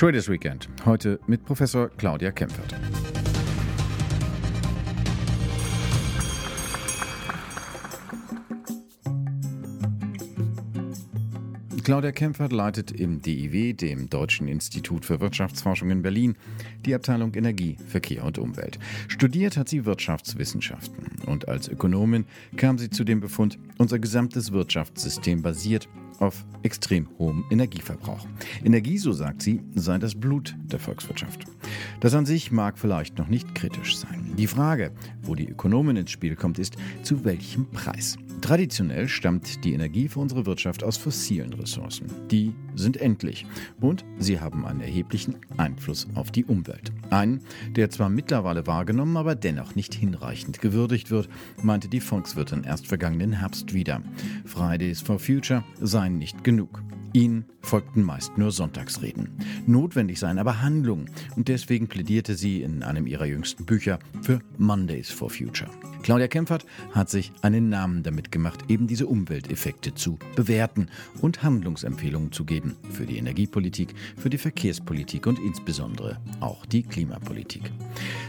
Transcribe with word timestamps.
Traders 0.00 0.30
Weekend. 0.30 0.66
Heute 0.86 1.20
mit 1.26 1.44
Professor 1.44 1.90
Claudia 1.90 2.30
Kempfert. 2.32 2.74
Claudia 11.84 12.12
Kempfert 12.12 12.50
leitet 12.52 12.92
im 12.92 13.20
DIW, 13.20 13.74
dem 13.74 14.08
Deutschen 14.08 14.48
Institut 14.48 15.04
für 15.04 15.20
Wirtschaftsforschung 15.20 15.90
in 15.90 16.00
Berlin, 16.00 16.34
die 16.86 16.94
Abteilung 16.94 17.34
Energie, 17.34 17.76
Verkehr 17.86 18.24
und 18.24 18.38
Umwelt. 18.38 18.78
Studiert 19.08 19.58
hat 19.58 19.68
sie 19.68 19.84
Wirtschaftswissenschaften 19.84 21.10
und 21.26 21.48
als 21.48 21.68
Ökonomin 21.68 22.24
kam 22.56 22.78
sie 22.78 22.88
zu 22.88 23.04
dem 23.04 23.20
Befund, 23.20 23.58
unser 23.76 23.98
gesamtes 23.98 24.50
Wirtschaftssystem 24.50 25.42
basiert 25.42 25.90
auf 26.20 26.44
extrem 26.62 27.08
hohem 27.18 27.44
Energieverbrauch. 27.50 28.26
Energie, 28.64 28.98
so 28.98 29.12
sagt 29.12 29.42
sie, 29.42 29.62
sei 29.74 29.98
das 29.98 30.14
Blut 30.14 30.54
der 30.62 30.78
Volkswirtschaft. 30.78 31.44
Das 32.00 32.14
an 32.14 32.26
sich 32.26 32.52
mag 32.52 32.78
vielleicht 32.78 33.18
noch 33.18 33.28
nicht 33.28 33.54
kritisch 33.54 33.96
sein. 33.96 34.32
Die 34.36 34.46
Frage, 34.46 34.92
wo 35.22 35.34
die 35.34 35.48
Ökonomin 35.48 35.96
ins 35.96 36.10
Spiel 36.10 36.36
kommt, 36.36 36.58
ist, 36.58 36.76
zu 37.02 37.24
welchem 37.24 37.66
Preis? 37.70 38.16
Traditionell 38.40 39.08
stammt 39.08 39.64
die 39.64 39.74
Energie 39.74 40.08
für 40.08 40.20
unsere 40.20 40.46
Wirtschaft 40.46 40.82
aus 40.82 40.96
fossilen 40.96 41.52
Ressourcen. 41.52 42.06
Die 42.30 42.54
sind 42.74 42.96
endlich 42.96 43.46
und 43.80 44.04
sie 44.18 44.40
haben 44.40 44.64
einen 44.66 44.80
erheblichen 44.80 45.36
Einfluss 45.56 46.08
auf 46.14 46.30
die 46.30 46.44
Umwelt. 46.44 46.92
Einen, 47.10 47.42
der 47.76 47.90
zwar 47.90 48.08
mittlerweile 48.08 48.66
wahrgenommen, 48.66 49.16
aber 49.16 49.34
dennoch 49.34 49.74
nicht 49.74 49.94
hinreichend 49.94 50.60
gewürdigt 50.60 51.10
wird, 51.10 51.28
meinte 51.62 51.88
die 51.88 52.00
Volkswirtin 52.00 52.64
erst 52.64 52.86
vergangenen 52.86 53.32
Herbst 53.32 53.74
wieder. 53.74 54.02
Fridays 54.44 55.00
for 55.00 55.18
Future 55.18 55.62
seien 55.80 56.18
nicht 56.18 56.42
genug. 56.42 56.82
Ihnen 57.12 57.44
folgten 57.60 58.04
meist 58.04 58.38
nur 58.38 58.52
Sonntagsreden. 58.52 59.30
Notwendig 59.66 60.20
seien 60.20 60.38
aber 60.38 60.62
Handlungen 60.62 61.10
und 61.36 61.48
deswegen 61.48 61.88
plädierte 61.88 62.34
sie 62.34 62.62
in 62.62 62.84
einem 62.84 63.06
ihrer 63.06 63.26
jüngsten 63.26 63.64
Bücher 63.64 63.98
für 64.22 64.38
Mondays 64.58 65.10
for 65.10 65.28
Future. 65.28 65.70
Claudia 66.02 66.28
Kempfert 66.28 66.64
hat 66.92 67.10
sich 67.10 67.32
einen 67.42 67.68
Namen 67.68 68.04
damit 68.04 68.29
gemacht, 68.30 68.64
eben 68.68 68.86
diese 68.86 69.06
Umwelteffekte 69.06 69.94
zu 69.94 70.18
bewerten 70.36 70.88
und 71.20 71.42
Handlungsempfehlungen 71.42 72.32
zu 72.32 72.44
geben 72.44 72.76
für 72.90 73.06
die 73.06 73.18
Energiepolitik, 73.18 73.94
für 74.16 74.30
die 74.30 74.38
Verkehrspolitik 74.38 75.26
und 75.26 75.38
insbesondere 75.38 76.18
auch 76.40 76.66
die 76.66 76.82
Klimapolitik. 76.82 77.70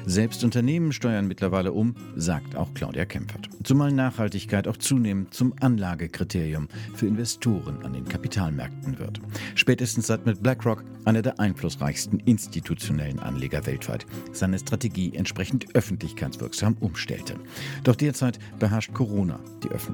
Selbst 0.06 0.44
Unternehmen 0.44 0.92
steuern 0.92 1.28
mittlerweile 1.28 1.72
um, 1.72 1.96
sagt 2.16 2.56
auch 2.56 2.74
Claudia 2.74 3.06
Kempfert. 3.06 3.50
Zumal 3.64 3.92
Nachhaltigkeit 3.92 4.68
auch 4.68 4.78
zunehmend 4.78 5.34
zum 5.34 5.54
Anlagekriterium 5.60 6.68
für 6.94 7.08
Investoren 7.08 7.84
an 7.84 7.94
den 7.94 8.06
Kapitalmärkten 8.06 8.98
wird. 9.00 9.22
Spätestens 9.56 10.08
seit 10.08 10.26
mit 10.26 10.42
BlackRock, 10.42 10.84
einer 11.06 11.22
der 11.22 11.40
einflussreichsten 11.40 12.20
institutionellen 12.22 13.20
Anleger 13.20 13.66
weltweit, 13.66 14.06
seine 14.32 14.60
Strategie 14.60 15.14
entsprechend 15.16 15.76
öffentlichkeitswirksam 15.76 16.78
umstellte. 16.80 17.36
Doch 17.84 17.96
derzeit 17.96 18.40
beherrscht 18.60 18.94
Corona 18.94 19.40
die 19.64 19.70
Öffentlichkeit. 19.70 19.91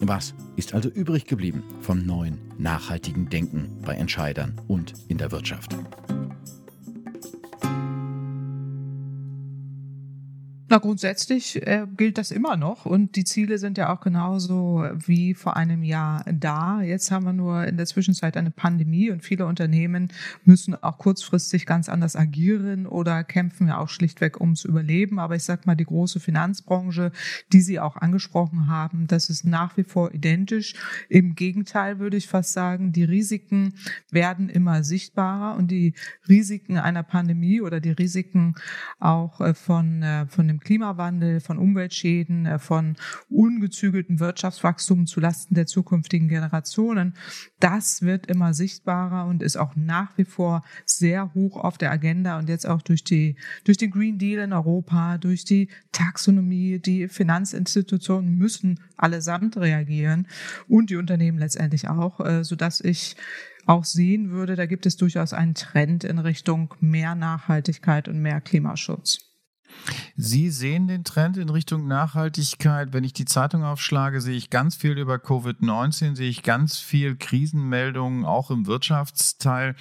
Was 0.00 0.34
ist 0.56 0.74
also 0.74 0.88
übrig 0.88 1.26
geblieben 1.26 1.62
vom 1.80 2.04
neuen, 2.04 2.38
nachhaltigen 2.58 3.28
Denken 3.28 3.78
bei 3.84 3.94
Entscheidern 3.94 4.60
und 4.68 4.94
in 5.08 5.18
der 5.18 5.30
Wirtschaft? 5.30 5.76
Na, 10.72 10.78
grundsätzlich 10.78 11.66
äh, 11.66 11.86
gilt 11.98 12.16
das 12.16 12.30
immer 12.30 12.56
noch 12.56 12.86
und 12.86 13.14
die 13.16 13.24
Ziele 13.24 13.58
sind 13.58 13.76
ja 13.76 13.92
auch 13.92 14.00
genauso 14.00 14.86
wie 14.94 15.34
vor 15.34 15.54
einem 15.54 15.82
Jahr 15.82 16.24
da. 16.32 16.80
Jetzt 16.80 17.10
haben 17.10 17.26
wir 17.26 17.34
nur 17.34 17.66
in 17.66 17.76
der 17.76 17.84
Zwischenzeit 17.84 18.38
eine 18.38 18.50
Pandemie 18.50 19.10
und 19.10 19.22
viele 19.22 19.44
Unternehmen 19.44 20.08
müssen 20.46 20.74
auch 20.82 20.96
kurzfristig 20.96 21.66
ganz 21.66 21.90
anders 21.90 22.16
agieren 22.16 22.86
oder 22.86 23.22
kämpfen 23.22 23.68
ja 23.68 23.76
auch 23.76 23.90
schlichtweg 23.90 24.40
ums 24.40 24.64
Überleben. 24.64 25.18
Aber 25.18 25.36
ich 25.36 25.44
sag 25.44 25.66
mal, 25.66 25.74
die 25.74 25.84
große 25.84 26.20
Finanzbranche, 26.20 27.12
die 27.52 27.60
Sie 27.60 27.78
auch 27.78 27.96
angesprochen 27.96 28.68
haben, 28.68 29.06
das 29.08 29.28
ist 29.28 29.44
nach 29.44 29.76
wie 29.76 29.84
vor 29.84 30.14
identisch. 30.14 30.72
Im 31.10 31.34
Gegenteil 31.34 31.98
würde 31.98 32.16
ich 32.16 32.28
fast 32.28 32.54
sagen, 32.54 32.92
die 32.92 33.04
Risiken 33.04 33.74
werden 34.10 34.48
immer 34.48 34.84
sichtbarer 34.84 35.54
und 35.54 35.70
die 35.70 35.92
Risiken 36.30 36.78
einer 36.78 37.02
Pandemie 37.02 37.60
oder 37.60 37.78
die 37.78 37.90
Risiken 37.90 38.54
auch 39.00 39.42
äh, 39.42 39.52
von, 39.52 40.02
äh, 40.02 40.24
von 40.28 40.48
dem 40.48 40.61
Klimawandel, 40.62 41.40
von 41.40 41.58
Umweltschäden, 41.58 42.46
äh, 42.46 42.58
von 42.58 42.96
ungezügeltem 43.28 44.20
Wirtschaftswachstum 44.20 45.06
zulasten 45.06 45.54
der 45.54 45.66
zukünftigen 45.66 46.28
Generationen. 46.28 47.14
Das 47.60 48.02
wird 48.02 48.26
immer 48.26 48.54
sichtbarer 48.54 49.26
und 49.26 49.42
ist 49.42 49.56
auch 49.56 49.76
nach 49.76 50.16
wie 50.16 50.24
vor 50.24 50.62
sehr 50.84 51.34
hoch 51.34 51.56
auf 51.56 51.78
der 51.78 51.90
Agenda 51.90 52.38
und 52.38 52.48
jetzt 52.48 52.66
auch 52.66 52.82
durch 52.82 53.04
die, 53.04 53.36
durch 53.64 53.78
den 53.78 53.90
Green 53.90 54.18
Deal 54.18 54.42
in 54.42 54.52
Europa, 54.52 55.18
durch 55.18 55.44
die 55.44 55.68
Taxonomie, 55.92 56.78
die 56.78 57.08
Finanzinstitutionen 57.08 58.36
müssen 58.36 58.80
allesamt 58.96 59.56
reagieren 59.56 60.26
und 60.68 60.90
die 60.90 60.96
Unternehmen 60.96 61.38
letztendlich 61.38 61.88
auch, 61.88 62.20
äh, 62.20 62.44
so 62.44 62.56
dass 62.56 62.80
ich 62.80 63.16
auch 63.66 63.84
sehen 63.84 64.30
würde, 64.30 64.56
da 64.56 64.66
gibt 64.66 64.86
es 64.86 64.96
durchaus 64.96 65.32
einen 65.32 65.54
Trend 65.54 66.04
in 66.04 66.18
Richtung 66.18 66.74
mehr 66.80 67.14
Nachhaltigkeit 67.14 68.08
und 68.08 68.20
mehr 68.20 68.40
Klimaschutz. 68.40 69.31
Sie 70.16 70.50
sehen 70.50 70.86
den 70.86 71.04
Trend 71.04 71.36
in 71.36 71.48
Richtung 71.48 71.86
Nachhaltigkeit. 71.86 72.92
Wenn 72.92 73.04
ich 73.04 73.12
die 73.12 73.24
Zeitung 73.24 73.64
aufschlage, 73.64 74.20
sehe 74.20 74.36
ich 74.36 74.50
ganz 74.50 74.76
viel 74.76 74.98
über 74.98 75.16
Covid-19, 75.16 76.16
sehe 76.16 76.28
ich 76.28 76.42
ganz 76.42 76.78
viel 76.78 77.16
Krisenmeldungen, 77.16 78.24
auch 78.24 78.50
im 78.50 78.66
Wirtschaftsteil. 78.66 79.74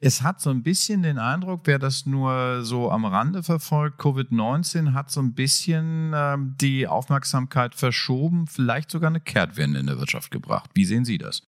Es 0.00 0.22
hat 0.22 0.40
so 0.40 0.50
ein 0.50 0.62
bisschen 0.62 1.02
den 1.02 1.18
Eindruck, 1.18 1.62
wer 1.64 1.78
das 1.78 2.06
nur 2.06 2.64
so 2.64 2.90
am 2.90 3.04
Rande 3.04 3.42
verfolgt, 3.42 4.00
Covid-19 4.00 4.94
hat 4.94 5.10
so 5.10 5.20
ein 5.20 5.34
bisschen 5.34 6.12
äh, 6.12 6.36
die 6.38 6.86
Aufmerksamkeit 6.86 7.74
verschoben, 7.74 8.46
vielleicht 8.46 8.90
sogar 8.90 9.10
eine 9.10 9.20
Kehrtwende 9.20 9.80
in 9.80 9.86
der 9.86 9.98
Wirtschaft 9.98 10.30
gebracht. 10.30 10.70
Wie 10.74 10.84
sehen 10.84 11.04
Sie 11.04 11.18
das? 11.18 11.42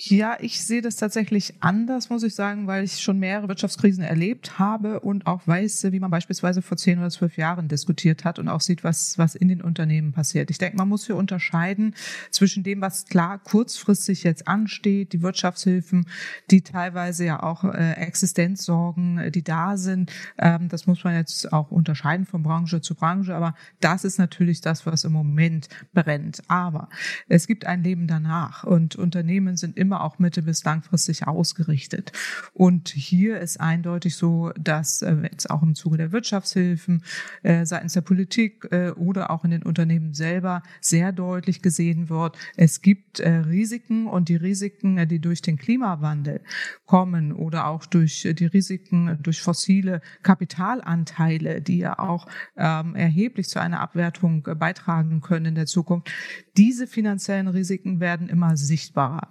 Ja, 0.00 0.36
ich 0.38 0.64
sehe 0.64 0.80
das 0.80 0.94
tatsächlich 0.94 1.54
anders, 1.58 2.08
muss 2.08 2.22
ich 2.22 2.36
sagen, 2.36 2.68
weil 2.68 2.84
ich 2.84 3.00
schon 3.00 3.18
mehrere 3.18 3.48
Wirtschaftskrisen 3.48 4.04
erlebt 4.04 4.56
habe 4.60 5.00
und 5.00 5.26
auch 5.26 5.44
weiß, 5.44 5.88
wie 5.90 5.98
man 5.98 6.12
beispielsweise 6.12 6.62
vor 6.62 6.76
zehn 6.76 7.00
oder 7.00 7.10
zwölf 7.10 7.36
Jahren 7.36 7.66
diskutiert 7.66 8.24
hat 8.24 8.38
und 8.38 8.48
auch 8.48 8.60
sieht, 8.60 8.84
was, 8.84 9.18
was 9.18 9.34
in 9.34 9.48
den 9.48 9.60
Unternehmen 9.60 10.12
passiert. 10.12 10.50
Ich 10.50 10.58
denke, 10.58 10.76
man 10.76 10.88
muss 10.88 11.06
hier 11.06 11.16
unterscheiden 11.16 11.96
zwischen 12.30 12.62
dem, 12.62 12.80
was 12.80 13.06
klar 13.06 13.40
kurzfristig 13.40 14.22
jetzt 14.22 14.46
ansteht, 14.46 15.12
die 15.14 15.22
Wirtschaftshilfen, 15.22 16.06
die 16.52 16.62
teilweise 16.62 17.24
ja 17.24 17.42
auch 17.42 17.64
äh, 17.64 17.94
Existenzsorgen, 17.94 19.32
die 19.32 19.42
da 19.42 19.76
sind. 19.76 20.12
Ähm, 20.38 20.68
das 20.68 20.86
muss 20.86 21.02
man 21.02 21.16
jetzt 21.16 21.52
auch 21.52 21.72
unterscheiden 21.72 22.24
von 22.24 22.44
Branche 22.44 22.80
zu 22.80 22.94
Branche, 22.94 23.34
aber 23.34 23.56
das 23.80 24.04
ist 24.04 24.18
natürlich 24.18 24.60
das, 24.60 24.86
was 24.86 25.02
im 25.02 25.10
Moment 25.10 25.68
brennt. 25.92 26.44
Aber 26.46 26.88
es 27.26 27.48
gibt 27.48 27.66
ein 27.66 27.82
Leben 27.82 28.06
danach 28.06 28.62
und 28.62 28.94
Unternehmen 28.94 29.56
sind 29.56 29.76
immer 29.76 29.87
immer 29.88 30.04
auch 30.04 30.18
mittel- 30.18 30.42
bis 30.42 30.64
langfristig 30.64 31.26
ausgerichtet. 31.26 32.12
Und 32.52 32.90
hier 32.90 33.40
ist 33.40 33.58
eindeutig 33.58 34.16
so, 34.16 34.52
dass 34.60 35.00
äh, 35.00 35.16
jetzt 35.22 35.48
auch 35.48 35.62
im 35.62 35.74
Zuge 35.74 35.96
der 35.96 36.12
Wirtschaftshilfen 36.12 37.02
äh, 37.42 37.64
seitens 37.64 37.94
der 37.94 38.02
Politik 38.02 38.68
äh, 38.70 38.90
oder 38.90 39.30
auch 39.30 39.44
in 39.44 39.50
den 39.50 39.62
Unternehmen 39.62 40.12
selber 40.12 40.62
sehr 40.82 41.10
deutlich 41.12 41.62
gesehen 41.62 42.10
wird, 42.10 42.36
es 42.56 42.82
gibt 42.82 43.20
Risiken 43.20 44.06
und 44.06 44.28
die 44.28 44.36
Risiken, 44.36 45.08
die 45.08 45.20
durch 45.20 45.42
den 45.42 45.56
Klimawandel 45.56 46.40
kommen 46.84 47.32
oder 47.32 47.66
auch 47.66 47.86
durch 47.86 48.28
die 48.30 48.46
Risiken 48.46 49.18
durch 49.22 49.40
fossile 49.40 50.00
Kapitalanteile, 50.22 51.60
die 51.62 51.78
ja 51.78 51.98
auch 51.98 52.26
ähm, 52.56 52.94
erheblich 52.94 53.48
zu 53.48 53.60
einer 53.60 53.80
Abwertung 53.80 54.42
beitragen 54.42 55.20
können 55.20 55.46
in 55.46 55.54
der 55.54 55.66
Zukunft, 55.66 56.10
diese 56.56 56.86
finanziellen 56.86 57.48
Risiken 57.48 58.00
werden 58.00 58.28
immer 58.28 58.56
sichtbarer. 58.56 59.28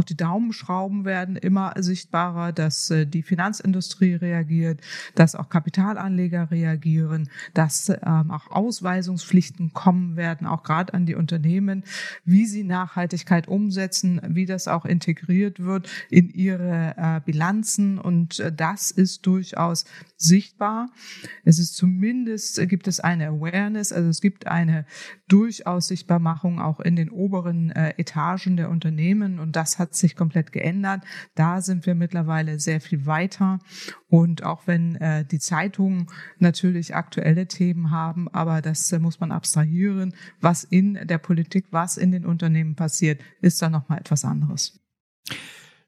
Auch 0.00 0.04
die 0.04 0.16
Daumenschrauben 0.16 1.04
werden 1.04 1.36
immer 1.36 1.74
sichtbarer, 1.76 2.52
dass 2.52 2.88
äh, 2.88 3.06
die 3.06 3.22
Finanzindustrie 3.22 4.14
reagiert, 4.14 4.80
dass 5.14 5.34
auch 5.34 5.50
Kapitalanleger 5.50 6.50
reagieren, 6.50 7.28
dass 7.52 7.90
ähm, 7.90 8.30
auch 8.30 8.50
Ausweisungspflichten 8.50 9.74
kommen 9.74 10.16
werden, 10.16 10.46
auch 10.46 10.62
gerade 10.62 10.94
an 10.94 11.04
die 11.04 11.16
Unternehmen, 11.16 11.84
wie 12.24 12.46
sie 12.46 12.64
Nachhaltigkeit 12.64 13.46
umsetzen, 13.46 14.22
wie 14.26 14.46
das 14.46 14.68
auch 14.68 14.86
integriert 14.86 15.60
wird 15.60 15.86
in 16.08 16.30
ihre 16.30 16.94
äh, 16.96 17.20
Bilanzen. 17.22 17.98
Und 17.98 18.40
äh, 18.40 18.50
das 18.50 18.90
ist 18.90 19.26
durchaus 19.26 19.84
sichtbar. 20.16 20.88
Es 21.44 21.58
ist 21.58 21.76
zumindest, 21.76 22.58
gibt 22.70 22.88
es 22.88 23.00
eine 23.00 23.28
Awareness, 23.28 23.92
also 23.92 24.08
es 24.08 24.22
gibt 24.22 24.46
eine 24.46 24.86
durchaus 25.28 25.88
Sichtbarmachung 25.88 26.58
auch 26.58 26.80
in 26.80 26.96
den 26.96 27.10
oberen 27.10 27.70
Etagen 27.70 28.56
der 28.56 28.68
Unternehmen 28.68 29.38
und 29.38 29.56
das 29.56 29.78
hat 29.78 29.89
sich 29.94 30.16
komplett 30.16 30.52
geändert. 30.52 31.02
Da 31.34 31.60
sind 31.60 31.86
wir 31.86 31.94
mittlerweile 31.94 32.58
sehr 32.58 32.80
viel 32.80 33.06
weiter 33.06 33.58
und 34.08 34.42
auch 34.42 34.66
wenn 34.66 34.96
äh, 34.96 35.24
die 35.24 35.38
Zeitungen 35.38 36.06
natürlich 36.38 36.94
aktuelle 36.94 37.46
Themen 37.46 37.90
haben, 37.90 38.28
aber 38.28 38.62
das 38.62 38.90
äh, 38.92 38.98
muss 38.98 39.20
man 39.20 39.32
abstrahieren, 39.32 40.14
was 40.40 40.64
in 40.64 40.94
der 41.06 41.18
Politik, 41.18 41.66
was 41.70 41.96
in 41.96 42.12
den 42.12 42.26
Unternehmen 42.26 42.74
passiert, 42.74 43.20
ist 43.40 43.60
da 43.62 43.70
noch 43.70 43.88
mal 43.88 43.98
etwas 43.98 44.24
anderes. 44.24 44.80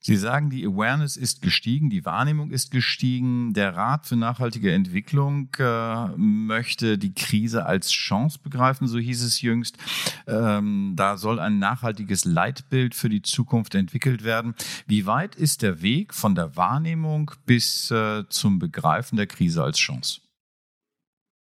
Sie 0.05 0.17
sagen, 0.17 0.51
die 0.51 0.67
Awareness 0.67 1.17
ist 1.17 1.43
gestiegen, 1.43 1.89
die 1.89 2.05
Wahrnehmung 2.05 2.51
ist 2.51 2.73
gestiegen. 2.73 3.53
Der 3.55 3.77
Rat 3.77 4.05
für 4.05 4.17
nachhaltige 4.17 4.73
Entwicklung 4.73 5.49
äh, 5.61 6.09
möchte 6.17 6.99
die 6.99 7.15
Krise 7.15 7.67
als 7.67 7.93
Chance 7.93 8.41
begreifen, 8.43 8.89
so 8.89 8.99
hieß 8.99 9.23
es 9.23 9.41
jüngst. 9.43 9.79
Ähm, 10.27 10.95
da 10.97 11.17
soll 11.17 11.39
ein 11.39 11.61
nachhaltiges 11.61 12.25
Leitbild 12.25 12.97
für 12.97 13.09
die 13.09 13.23
Zukunft 13.23 13.77
entwickelt 13.77 14.25
werden. 14.25 14.57
Wie 14.89 15.07
weit 15.07 15.37
ist 15.37 15.63
der 15.63 15.83
Weg 15.83 16.15
von 16.15 16.35
der 16.35 16.57
Wahrnehmung 16.57 17.31
bis 17.47 17.93
äh, 17.93 18.25
zum 18.29 18.59
Begreifen 18.59 19.17
der 19.17 19.29
Krise 19.29 19.63
als 19.63 19.79
Chance? 19.79 20.21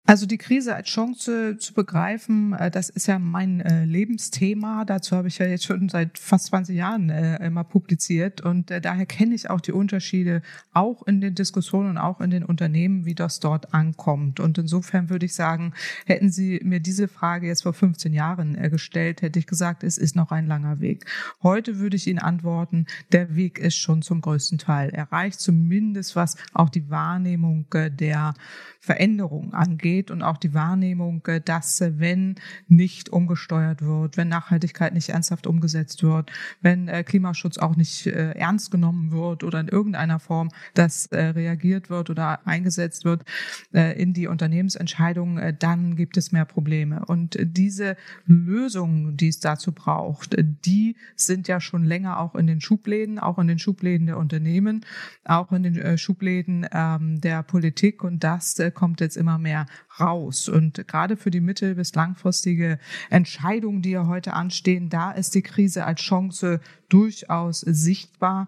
Also 0.07 0.25
die 0.25 0.39
Krise 0.39 0.75
als 0.75 0.89
Chance 0.89 1.57
zu 1.59 1.73
begreifen, 1.73 2.53
äh, 2.53 2.71
das 2.71 2.89
ist 2.89 3.07
ja 3.07 3.19
mein 3.19 3.61
äh, 3.61 3.85
Lebensthema. 3.85 4.83
Dazu 4.83 5.15
habe 5.15 5.27
ich 5.27 5.37
ja 5.37 5.45
jetzt 5.45 5.63
schon 5.63 5.89
seit 5.89 6.17
fast 6.17 6.47
20 6.47 6.75
Jahren 6.75 7.09
äh, 7.11 7.37
immer 7.45 7.63
publiziert 7.63 8.41
und 8.41 8.71
daher 8.71 9.05
kenne 9.05 9.35
ich 9.35 9.49
auch 9.49 9.61
die 9.61 9.71
Unterschiede 9.71 10.41
auch 10.73 11.05
in 11.05 11.21
den 11.21 11.35
Diskussionen 11.35 11.91
und 11.91 11.97
auch 11.99 12.19
in 12.19 12.31
den 12.31 12.43
Unternehmen, 12.43 13.05
wie 13.05 13.13
das 13.13 13.39
dort 13.39 13.73
ankommt. 13.75 14.39
Und 14.39 14.57
insofern 14.57 15.09
würde 15.09 15.27
ich 15.27 15.35
sagen, 15.35 15.73
hätten 16.05 16.31
Sie 16.31 16.59
mir 16.63 16.79
diese 16.79 17.07
Frage 17.07 17.47
jetzt 17.47 17.63
vor 17.63 17.73
15 17.73 18.11
Jahren 18.11 18.59
gestellt, 18.69 19.21
hätte 19.21 19.39
ich 19.39 19.45
gesagt, 19.45 19.83
es 19.83 19.97
ist 19.97 20.15
noch 20.15 20.31
ein 20.31 20.47
langer 20.47 20.79
Weg. 20.79 21.05
Heute 21.43 21.77
würde 21.77 21.95
ich 21.95 22.07
Ihnen 22.07 22.19
antworten, 22.19 22.87
der 23.11 23.35
Weg 23.35 23.59
ist 23.59 23.75
schon 23.75 24.01
zum 24.01 24.21
größten 24.21 24.57
Teil 24.57 24.89
erreicht, 24.89 25.39
zumindest 25.39 26.15
was 26.15 26.37
auch 26.53 26.69
die 26.69 26.89
Wahrnehmung 26.89 27.67
der 27.71 28.33
Veränderung 28.79 29.53
angeht 29.53 29.90
und 30.11 30.21
auch 30.21 30.37
die 30.37 30.53
Wahrnehmung, 30.53 31.25
äh, 31.27 31.41
dass 31.41 31.81
äh, 31.81 31.93
wenn 31.97 32.35
nicht 32.67 33.09
umgesteuert 33.09 33.81
wird, 33.81 34.17
wenn 34.17 34.29
Nachhaltigkeit 34.29 34.93
nicht 34.93 35.09
ernsthaft 35.09 35.47
umgesetzt 35.47 36.03
wird, 36.03 36.31
wenn 36.61 36.87
äh, 36.87 37.03
Klimaschutz 37.03 37.57
auch 37.57 37.75
nicht 37.75 38.07
ernst 38.07 38.71
genommen 38.71 39.11
wird 39.11 39.43
oder 39.43 39.59
in 39.59 39.67
irgendeiner 39.67 40.19
Form 40.19 40.49
das 40.73 41.09
reagiert 41.11 41.89
wird 41.89 42.09
oder 42.09 42.45
eingesetzt 42.47 43.05
wird 43.05 43.23
in 43.71 44.13
die 44.13 44.27
Unternehmensentscheidungen, 44.27 45.57
dann 45.59 45.95
gibt 45.95 46.17
es 46.17 46.31
mehr 46.31 46.45
Probleme. 46.45 47.03
Und 47.05 47.37
diese 47.41 47.97
Lösungen, 48.25 49.17
die 49.17 49.27
es 49.27 49.39
dazu 49.39 49.71
braucht, 49.71 50.35
die 50.37 50.95
sind 51.15 51.47
ja 51.47 51.59
schon 51.59 51.83
länger 51.83 52.19
auch 52.19 52.35
in 52.35 52.47
den 52.47 52.61
Schubläden, 52.61 53.19
auch 53.19 53.37
in 53.39 53.47
den 53.47 53.59
Schubläden 53.59 54.07
der 54.07 54.17
Unternehmen, 54.17 54.85
auch 55.25 55.51
in 55.51 55.63
den 55.63 55.97
Schubläden 55.97 56.65
ähm, 56.71 57.19
der 57.21 57.43
Politik. 57.43 58.03
Und 58.03 58.23
das 58.23 58.61
kommt 58.73 59.01
jetzt 59.01 59.17
immer 59.17 59.37
mehr 59.37 59.65
raus. 59.99 60.49
Und 60.49 60.87
gerade 60.87 61.17
für 61.17 61.31
die 61.31 61.41
mittel- 61.41 61.75
bis 61.75 61.93
langfristige 61.93 62.79
Entscheidungen, 63.09 63.81
die 63.81 63.91
ja 63.91 64.07
heute 64.07 64.33
anstehen, 64.33 64.89
da 64.89 65.11
ist 65.11 65.35
die 65.35 65.41
Krise 65.41 65.85
als 65.85 66.01
Chance 66.01 66.59
durchaus 66.91 67.61
sichtbar. 67.61 68.47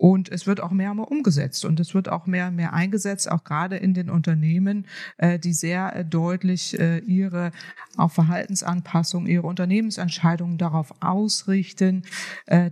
Und 0.00 0.32
es 0.32 0.46
wird 0.46 0.62
auch 0.62 0.70
mehr 0.70 0.92
umgesetzt 0.98 1.66
und 1.66 1.78
es 1.78 1.92
wird 1.92 2.08
auch 2.08 2.26
mehr 2.26 2.48
und 2.48 2.56
mehr 2.56 2.72
eingesetzt, 2.72 3.30
auch 3.30 3.44
gerade 3.44 3.76
in 3.76 3.92
den 3.92 4.08
Unternehmen, 4.08 4.86
äh, 5.18 5.38
die 5.38 5.52
sehr 5.52 5.94
äh, 5.94 6.04
deutlich 6.06 6.80
äh, 6.80 7.00
ihre 7.00 7.52
auch 7.98 8.10
Verhaltensanpassung, 8.10 9.26
ihre 9.26 9.46
Unternehmensentscheidungen 9.46 10.56
darauf 10.56 10.94
ausrichten, 11.00 12.04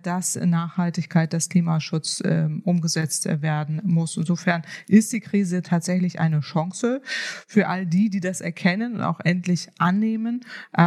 dass 0.03 0.37
Nachhaltigkeit, 0.37 1.33
dass 1.33 1.49
Klimaschutz 1.49 2.23
ähm, 2.25 2.63
umgesetzt 2.65 3.27
werden 3.43 3.83
muss. 3.85 4.17
Insofern 4.17 4.63
ist 4.87 5.13
die 5.13 5.21
Krise 5.21 5.63
tatsächlich 5.63 6.21
eine 6.21 6.41
Chance 6.41 7.03
für 7.49 7.67
all 7.67 7.85
die, 7.85 8.11
die 8.11 8.21
das 8.21 8.41
erkennen 8.41 8.95
und 8.95 9.03
auch 9.03 9.19
endlich 9.21 9.69
annehmen, 9.79 10.45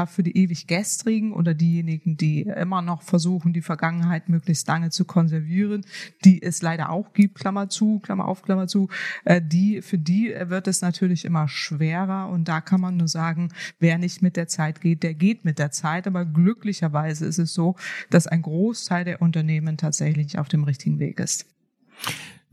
für 0.07 0.23
die 0.23 0.37
ewig 0.37 0.65
Gestrigen 0.65 1.33
oder 1.33 1.53
diejenigen, 1.53 2.15
die 2.15 2.43
immer 2.43 2.81
noch 2.81 3.01
versuchen, 3.01 3.51
die 3.51 3.61
Vergangenheit 3.61 4.10
möglichst 4.27 4.67
lange 4.67 4.89
zu 4.89 5.05
konservieren, 5.05 5.85
die 6.25 6.31
die 6.31 6.41
es 6.41 6.61
leider 6.61 6.89
auch 6.89 7.11
gibt, 7.13 7.35
Klammer 7.35 7.67
zu, 7.67 7.99
Klammer 7.99 8.27
auf, 8.27 8.41
Klammer 8.41 8.67
zu, 8.67 8.87
äh, 9.25 9.41
die, 9.43 9.81
für 9.81 9.97
die 9.97 10.33
wird 10.43 10.67
es 10.67 10.81
natürlich 10.81 11.25
immer 11.25 11.49
schwerer 11.49 12.29
und 12.29 12.47
da 12.47 12.61
kann 12.61 12.79
man 12.79 12.97
nur 12.97 13.09
sagen, 13.09 13.49
wer 13.79 13.97
nicht 13.97 14.21
mit 14.21 14.37
der 14.37 14.47
Zeit 14.47 14.79
geht, 14.79 15.03
der 15.03 15.13
geht 15.13 15.43
mit 15.43 15.59
der 15.59 15.71
Zeit, 15.71 16.07
aber 16.07 16.25
glücklicherweise 16.25 17.25
ist 17.25 17.37
es 17.37 17.53
so, 17.53 17.75
dass 18.09 18.27
ein 18.27 18.41
Großteil 18.41 19.03
der 19.03 19.21
Unternehmen 19.21 19.75
tatsächlich 19.77 20.39
auf 20.39 20.47
dem 20.47 20.63
richtigen 20.63 20.99
Weg 20.99 21.19
ist. 21.19 21.45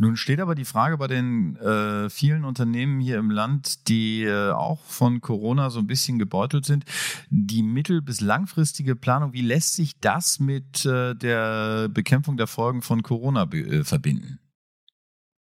Nun 0.00 0.16
steht 0.16 0.40
aber 0.40 0.54
die 0.54 0.64
Frage 0.64 0.96
bei 0.96 1.08
den 1.08 1.56
äh, 1.56 2.08
vielen 2.08 2.44
Unternehmen 2.44 3.00
hier 3.00 3.18
im 3.18 3.32
Land, 3.32 3.88
die 3.88 4.22
äh, 4.22 4.52
auch 4.52 4.84
von 4.84 5.20
Corona 5.20 5.70
so 5.70 5.80
ein 5.80 5.88
bisschen 5.88 6.20
gebeutelt 6.20 6.64
sind, 6.64 6.84
die 7.30 7.64
mittel- 7.64 8.00
bis 8.00 8.20
langfristige 8.20 8.94
Planung, 8.94 9.32
wie 9.32 9.42
lässt 9.42 9.74
sich 9.74 9.98
das 9.98 10.38
mit 10.38 10.86
äh, 10.86 11.14
der 11.14 11.88
Bekämpfung 11.88 12.36
der 12.36 12.46
Folgen 12.46 12.80
von 12.80 13.02
Corona 13.02 13.42
äh, 13.52 13.82
verbinden? 13.82 14.38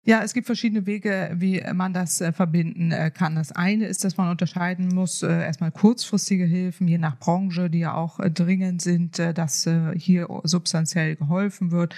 Ja, 0.08 0.22
es 0.24 0.34
gibt 0.34 0.46
verschiedene 0.46 0.86
Wege, 0.86 1.32
wie 1.34 1.62
man 1.74 1.92
das 1.92 2.22
äh, 2.22 2.32
verbinden 2.32 2.94
äh, 2.94 3.12
kann. 3.14 3.36
Das 3.36 3.52
eine 3.52 3.88
ist, 3.88 4.06
dass 4.06 4.16
man 4.16 4.30
unterscheiden 4.30 4.88
muss, 4.88 5.22
äh, 5.22 5.28
erstmal 5.28 5.70
kurzfristige 5.70 6.46
Hilfen, 6.46 6.88
je 6.88 6.98
nach 6.98 7.20
Branche, 7.20 7.70
die 7.70 7.80
ja 7.80 7.94
auch 7.94 8.18
dringend 8.34 8.82
sind, 8.82 9.20
dass 9.20 9.70
hier 9.96 10.28
substanziell 10.44 11.18
geholfen 11.18 11.72
wird. 11.72 11.94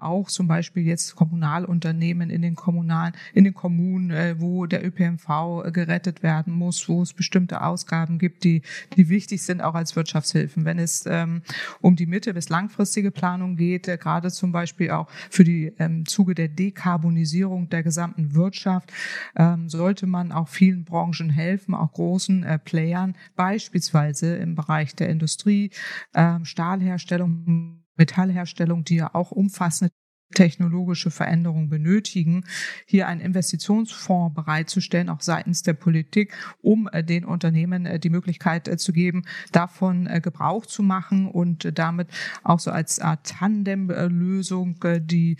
auch 0.00 0.28
zum 0.28 0.46
Beispiel 0.46 0.84
jetzt 0.84 1.16
Kommunalunternehmen 1.16 2.30
in 2.30 2.42
den 2.42 2.54
kommunalen, 2.54 3.12
in 3.34 3.42
den 3.42 3.54
Kommunen, 3.54 4.40
wo 4.40 4.66
der 4.66 4.86
ÖPNV 4.86 5.64
gerettet 5.72 6.22
werden 6.22 6.52
muss, 6.52 6.88
wo 6.88 7.02
es 7.02 7.12
bestimmte 7.12 7.62
Ausgaben 7.62 8.18
gibt, 8.18 8.44
die, 8.44 8.62
die 8.96 9.08
wichtig 9.08 9.42
sind, 9.42 9.62
auch 9.62 9.74
als 9.74 9.96
Wirtschaftshilfen. 9.96 10.64
Wenn 10.64 10.78
es 10.78 11.04
ähm, 11.06 11.42
um 11.80 11.96
die 11.96 12.06
mittel- 12.06 12.34
bis 12.34 12.50
langfristige 12.50 13.10
Planung 13.10 13.56
geht, 13.56 13.86
gerade 13.86 14.30
zum 14.30 14.52
Beispiel 14.52 14.92
auch 14.92 15.08
für 15.30 15.42
die 15.42 15.72
ähm, 15.78 16.06
Zuge 16.06 16.34
der 16.36 16.48
Dekarbonisierung, 16.48 17.47
Digitalisierung 17.48 17.68
der 17.68 17.82
gesamten 17.82 18.34
Wirtschaft 18.34 18.92
ähm, 19.36 19.68
sollte 19.68 20.06
man 20.06 20.32
auch 20.32 20.48
vielen 20.48 20.84
Branchen 20.84 21.30
helfen, 21.30 21.74
auch 21.74 21.92
großen 21.92 22.44
äh, 22.44 22.58
Playern, 22.58 23.16
beispielsweise 23.36 24.36
im 24.36 24.54
Bereich 24.54 24.94
der 24.94 25.08
Industrie, 25.08 25.70
äh, 26.12 26.38
Stahlherstellung, 26.44 27.84
Metallherstellung, 27.96 28.84
die 28.84 28.96
ja 28.96 29.14
auch 29.14 29.30
umfassende 29.30 29.92
technologische 30.34 31.10
Veränderungen 31.10 31.68
benötigen, 31.68 32.44
hier 32.84 33.08
einen 33.08 33.20
Investitionsfonds 33.20 34.34
bereitzustellen, 34.34 35.08
auch 35.08 35.22
seitens 35.22 35.62
der 35.62 35.72
Politik, 35.72 36.34
um 36.60 36.88
äh, 36.92 37.02
den 37.02 37.24
Unternehmen 37.24 37.86
äh, 37.86 37.98
die 37.98 38.10
Möglichkeit 38.10 38.68
äh, 38.68 38.76
zu 38.76 38.92
geben, 38.92 39.24
davon 39.52 40.08
Gebrauch 40.22 40.66
zu 40.66 40.82
machen 40.82 41.28
und 41.28 41.70
damit 41.78 42.08
auch 42.42 42.60
so 42.60 42.70
als 42.70 43.00
Tandem-Lösung 43.22 44.76
die 45.00 45.36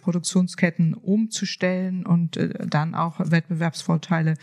Produktionsketten 0.00 0.94
umzustellen 0.94 2.06
und 2.06 2.38
dann 2.66 2.94
auch 2.94 3.18
Wettbewerbsvorteile 3.18 4.34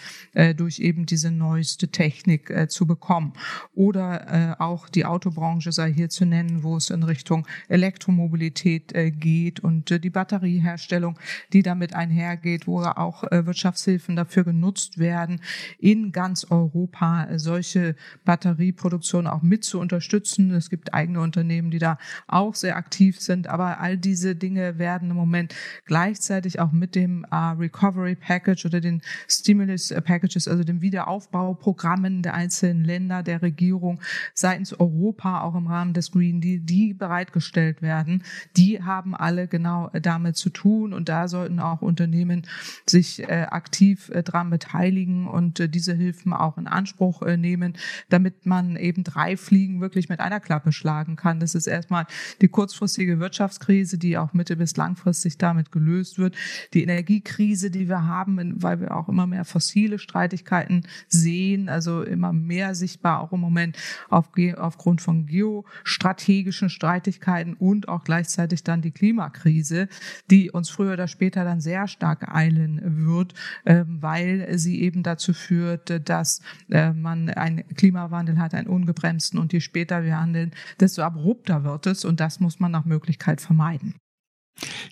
durch 0.56 0.80
eben 0.80 1.06
diese 1.06 1.32
neueste 1.32 1.90
Technik 1.90 2.54
zu 2.70 2.86
bekommen. 2.86 3.34
Oder 3.74 4.58
auch 4.60 4.90
die 4.90 5.06
Autobranche 5.06 5.72
sei 5.72 5.94
hier 5.94 6.10
zu 6.10 6.26
nennen, 6.26 6.64
wo 6.64 6.78
es 6.78 6.90
in 6.90 7.04
Richtung 7.04 7.48
Elektromobilität 7.68 8.94
geht 9.20 9.60
und 9.60 9.89
die 9.98 10.12
Batterieherstellung, 10.12 11.18
die 11.54 11.64
damit 11.64 11.96
einhergeht, 11.96 12.68
wo 12.68 12.82
auch 12.82 13.24
äh, 13.24 13.46
Wirtschaftshilfen 13.46 14.16
dafür 14.16 14.44
genutzt 14.44 15.00
werden, 15.00 15.42
in 15.80 16.12
ganz 16.12 16.46
Europa 16.50 17.28
solche 17.38 17.96
Batterieproduktion 18.26 19.26
auch 19.26 19.42
mit 19.42 19.64
zu 19.64 19.80
unterstützen. 19.80 20.52
Es 20.52 20.70
gibt 20.70 20.94
eigene 20.94 21.22
Unternehmen, 21.22 21.72
die 21.72 21.80
da 21.80 21.98
auch 22.28 22.56
sehr 22.56 22.76
aktiv 22.76 23.20
sind, 23.20 23.48
aber 23.48 23.80
all 23.80 23.98
diese 23.98 24.36
Dinge 24.36 24.78
werden 24.78 25.12
im 25.12 25.16
Moment 25.16 25.56
gleichzeitig 25.86 26.60
auch 26.60 26.72
mit 26.72 26.96
dem 26.96 27.26
äh, 27.32 27.36
Recovery 27.36 28.16
Package 28.16 28.66
oder 28.66 28.82
den 28.82 29.02
Stimulus 29.28 29.94
Packages, 30.04 30.48
also 30.48 30.64
dem 30.64 30.82
Wiederaufbauprogrammen 30.82 32.22
der 32.22 32.34
einzelnen 32.34 32.84
Länder, 32.84 33.24
der 33.24 33.42
Regierung 33.42 34.02
seitens 34.34 34.74
Europa, 34.74 35.42
auch 35.42 35.56
im 35.56 35.68
Rahmen 35.68 35.94
des 35.94 36.12
Green 36.12 36.42
Deal, 36.42 36.60
die 36.60 36.94
bereitgestellt 36.94 37.82
werden, 37.82 38.24
die 38.58 38.84
haben 38.84 39.16
alle 39.16 39.48
genau 39.48 39.79
genau 39.80 40.00
damit 40.00 40.36
zu 40.36 40.50
tun. 40.50 40.94
Und 40.94 41.10
da 41.10 41.28
sollten 41.28 41.60
auch 41.60 41.82
Unternehmen 41.82 42.44
sich 42.88 43.22
äh, 43.22 43.48
aktiv 43.50 44.10
äh, 44.10 44.24
dran 44.24 44.50
beteiligen 44.50 45.28
und 45.28 45.60
äh, 45.60 45.70
diese 45.70 45.94
Hilfen 45.94 46.34
auch 46.34 46.58
in 46.58 46.68
Anspruch 46.68 47.22
äh, 47.22 47.38
nehmen, 47.38 47.74
damit 48.10 48.46
man 48.46 48.76
eben 48.76 49.04
drei 49.04 49.38
Fliegen 49.38 49.82
wirklich 49.82 50.10
mit 50.10 50.20
einer 50.20 50.40
Klappe 50.40 50.72
schlagen 50.72 51.16
kann. 51.16 51.40
Das 51.40 51.56
ist 51.56 51.68
erstmal 51.68 52.06
die 52.42 52.48
kurzfristige 52.48 53.20
Wirtschaftskrise, 53.20 53.98
die 53.98 54.18
auch 54.18 54.34
mittel- 54.34 54.58
bis 54.58 54.76
langfristig 54.76 55.38
damit 55.38 55.72
gelöst 55.72 56.18
wird. 56.18 56.36
Die 56.74 56.84
Energiekrise, 56.84 57.72
die 57.72 57.88
wir 57.88 58.06
haben, 58.06 58.62
weil 58.62 58.80
wir 58.80 58.96
auch 58.96 59.10
immer 59.10 59.28
mehr 59.28 59.46
fossile 59.46 60.00
Streitigkeiten 60.00 60.86
sehen, 61.08 61.70
also 61.70 62.04
immer 62.04 62.34
mehr 62.34 62.76
sichtbar 62.76 63.20
auch 63.20 63.32
im 63.34 63.40
Moment 63.40 63.78
auf, 64.10 64.30
aufgrund 64.58 65.02
von 65.02 65.26
geostrategischen 65.26 66.70
Streitigkeiten 66.70 67.54
und 67.54 67.88
auch 67.88 68.04
gleichzeitig 68.04 68.64
dann 68.64 68.82
die 68.82 68.92
Klimakrise. 68.92 69.69
Krise, 69.70 69.88
die 70.30 70.52
uns 70.52 70.70
früher 70.70 70.94
oder 70.94 71.08
später 71.08 71.44
dann 71.44 71.62
sehr 71.62 71.88
stark 71.88 72.34
eilen 72.34 73.06
wird, 73.06 73.34
ähm, 73.66 74.02
weil 74.02 74.58
sie 74.58 74.82
eben 74.82 75.04
dazu 75.04 75.34
führt, 75.34 76.10
dass 76.10 76.42
äh, 76.70 76.92
man 76.92 77.30
einen 77.30 77.68
Klimawandel 77.76 78.40
hat, 78.40 78.54
einen 78.54 78.68
ungebremsten 78.68 79.40
und 79.40 79.54
je 79.54 79.60
später 79.60 80.04
wir 80.04 80.20
handeln, 80.20 80.52
desto 80.80 81.04
abrupter 81.04 81.64
wird 81.64 81.88
es 81.88 82.06
und 82.06 82.20
das 82.20 82.40
muss 82.40 82.60
man 82.60 82.72
nach 82.72 82.86
Möglichkeit 82.86 83.42
vermeiden. 83.42 83.96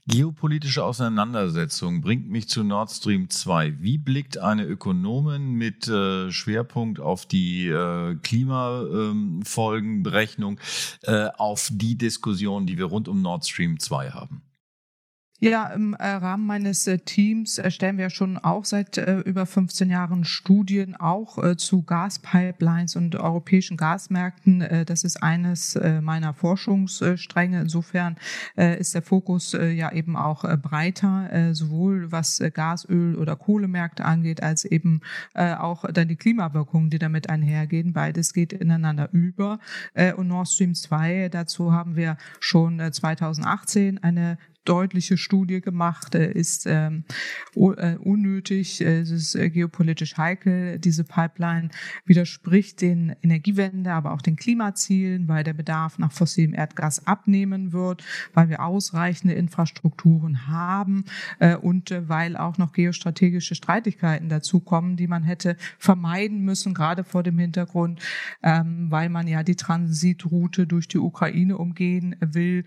Geopolitische 0.08 0.84
Auseinandersetzung 0.84 2.02
bringt 2.02 2.30
mich 2.30 2.48
zu 2.48 2.64
Nord 2.64 2.92
Stream 2.92 3.30
2. 3.30 3.82
Wie 3.82 3.98
blickt 3.98 4.38
eine 4.38 4.64
Ökonomin 4.64 5.54
mit 5.54 5.88
äh, 5.88 6.32
Schwerpunkt 6.32 7.00
auf 7.00 7.26
die 7.26 7.68
äh, 7.68 8.16
Klimafolgenberechnung 8.16 10.60
äh, 11.04 11.28
auf 11.38 11.70
die 11.72 11.98
Diskussion, 11.98 12.66
die 12.66 12.78
wir 12.78 12.86
rund 12.86 13.10
um 13.10 13.22
Nord 13.22 13.46
Stream 13.46 13.80
2 13.80 14.12
haben? 14.12 14.47
Ja, 15.40 15.68
im 15.68 15.94
äh, 15.94 16.04
Rahmen 16.04 16.48
meines 16.48 16.88
äh, 16.88 16.98
Teams 16.98 17.60
erstellen 17.60 18.00
wir 18.00 18.10
schon 18.10 18.40
auch 18.40 18.66
seit 18.66 18.98
äh, 18.98 19.20
über 19.20 19.46
15 19.46 19.88
Jahren 19.88 20.24
Studien 20.24 20.96
auch 20.96 21.56
zu 21.58 21.84
Gaspipelines 21.84 22.96
und 22.96 23.16
europäischen 23.16 23.78
Gasmärkten. 23.78 24.86
Das 24.86 25.04
ist 25.04 25.22
eines 25.22 25.78
meiner 26.02 26.34
Forschungsstränge. 26.34 27.62
Insofern 27.62 28.16
ist 28.56 28.96
der 28.96 29.02
Fokus 29.02 29.52
ja 29.52 29.92
eben 29.92 30.16
auch 30.16 30.44
breiter, 30.58 31.54
sowohl 31.54 32.12
was 32.12 32.42
Gas, 32.54 32.88
Öl 32.90 33.16
oder 33.16 33.36
Kohlemärkte 33.36 34.06
angeht, 34.06 34.42
als 34.42 34.66
eben 34.66 35.02
auch 35.34 35.86
dann 35.92 36.08
die 36.08 36.16
Klimawirkungen, 36.16 36.90
die 36.90 37.00
damit 37.00 37.30
einhergehen. 37.30 37.94
Beides 37.94 38.34
geht 38.34 38.54
ineinander 38.54 39.10
über. 39.12 39.60
Und 40.16 40.28
Nord 40.28 40.48
Stream 40.48 40.74
2, 40.74 41.30
dazu 41.30 41.74
haben 41.74 41.96
wir 41.96 42.18
schon 42.40 42.82
2018 42.92 44.04
eine 44.04 44.38
deutliche 44.68 45.18
Studie 45.18 45.62
gemacht, 45.62 46.14
ist 46.14 46.66
ähm, 46.68 47.06
äh, 47.56 47.96
unnötig, 47.96 48.82
es 48.82 49.10
ist 49.12 49.36
äh, 49.36 49.50
geopolitisch 49.50 50.18
heikel. 50.18 50.78
Diese 50.80 51.04
Pipeline 51.04 51.70
widerspricht 52.06 52.82
den 52.82 53.16
Energiewende, 53.22 53.94
aber 53.94 54.12
auch 54.12 54.22
den 54.22 54.36
Klimazielen, 54.36 55.28
weil 55.28 55.44
der 55.44 55.54
Bedarf 55.54 55.98
nach 56.00 56.12
fossilem 56.12 56.54
Erdgas 56.54 57.08
abnehmen 57.08 57.72
wird, 57.72 58.04
weil 58.34 58.50
wir 58.50 58.64
ausreichende 58.64 59.36
Infrastrukturen 59.36 60.48
haben 60.48 61.06
äh, 61.40 61.56
und 61.56 61.96
weil 62.08 62.36
auch 62.36 62.58
noch 62.58 62.74
geostrategische 62.74 63.56
Streitigkeiten 63.56 64.28
dazukommen, 64.28 64.98
die 64.98 65.08
man 65.08 65.24
hätte 65.24 65.56
vermeiden 65.80 66.42
müssen, 66.42 66.74
gerade 66.74 67.04
vor 67.04 67.24
dem 67.24 67.38
Hintergrund, 67.38 68.02
ähm, 68.44 68.88
weil 68.90 69.10
man 69.10 69.28
ja 69.28 69.44
die 69.44 69.56
Transitroute 69.56 70.68
durch 70.68 70.88
die 70.88 70.98
Ukraine 70.98 71.58
umgehen 71.58 72.16
will 72.20 72.66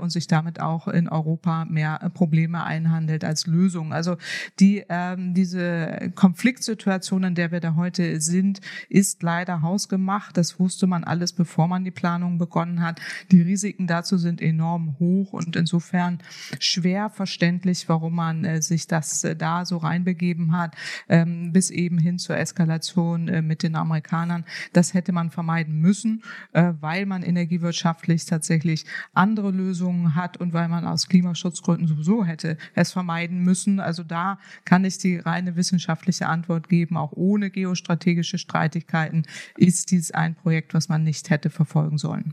und 0.00 0.10
sich 0.10 0.26
damit 0.26 0.60
auch 0.60 0.88
in 0.88 1.08
Europa 1.08 1.33
Europa 1.34 1.64
mehr 1.64 2.00
äh, 2.00 2.10
Probleme 2.10 2.62
einhandelt 2.64 3.24
als 3.24 3.46
Lösungen. 3.46 3.92
Also 3.92 4.16
die, 4.60 4.84
ähm, 4.88 5.34
diese 5.34 6.12
Konfliktsituation, 6.14 7.24
in 7.24 7.34
der 7.34 7.50
wir 7.50 7.60
da 7.60 7.74
heute 7.74 8.20
sind, 8.20 8.60
ist 8.88 9.22
leider 9.22 9.62
hausgemacht. 9.62 10.36
Das 10.36 10.60
wusste 10.60 10.86
man 10.86 11.02
alles, 11.02 11.32
bevor 11.32 11.66
man 11.66 11.84
die 11.84 11.90
Planung 11.90 12.38
begonnen 12.38 12.82
hat. 12.82 13.00
Die 13.32 13.42
Risiken 13.42 13.86
dazu 13.86 14.16
sind 14.16 14.40
enorm 14.40 14.96
hoch 15.00 15.32
und 15.32 15.56
insofern 15.56 16.18
schwer 16.60 17.10
verständlich, 17.10 17.88
warum 17.88 18.14
man 18.14 18.44
äh, 18.44 18.62
sich 18.62 18.86
das 18.86 19.24
äh, 19.24 19.34
da 19.34 19.64
so 19.64 19.78
reinbegeben 19.78 20.56
hat, 20.56 20.76
ähm, 21.08 21.52
bis 21.52 21.70
eben 21.70 21.98
hin 21.98 22.18
zur 22.18 22.36
Eskalation 22.36 23.28
äh, 23.28 23.42
mit 23.42 23.62
den 23.62 23.74
Amerikanern. 23.74 24.44
Das 24.72 24.94
hätte 24.94 25.12
man 25.12 25.30
vermeiden 25.30 25.80
müssen, 25.80 26.22
äh, 26.52 26.72
weil 26.80 27.06
man 27.06 27.22
energiewirtschaftlich 27.22 28.24
tatsächlich 28.26 28.84
andere 29.12 29.50
Lösungen 29.50 30.14
hat 30.14 30.36
und 30.36 30.52
weil 30.52 30.68
man 30.68 30.86
aus 30.86 31.08
Klimaschutzgründen 31.14 31.86
sowieso 31.86 32.24
hätte 32.24 32.58
es 32.74 32.90
vermeiden 32.90 33.38
müssen. 33.38 33.78
Also 33.78 34.02
da 34.02 34.40
kann 34.64 34.84
ich 34.84 34.98
die 34.98 35.16
reine 35.16 35.54
wissenschaftliche 35.54 36.26
Antwort 36.26 36.68
geben. 36.68 36.96
Auch 36.96 37.12
ohne 37.12 37.50
geostrategische 37.50 38.36
Streitigkeiten 38.36 39.24
ist 39.56 39.92
dies 39.92 40.10
ein 40.10 40.34
Projekt, 40.34 40.74
was 40.74 40.88
man 40.88 41.04
nicht 41.04 41.30
hätte 41.30 41.50
verfolgen 41.50 41.98
sollen. 41.98 42.32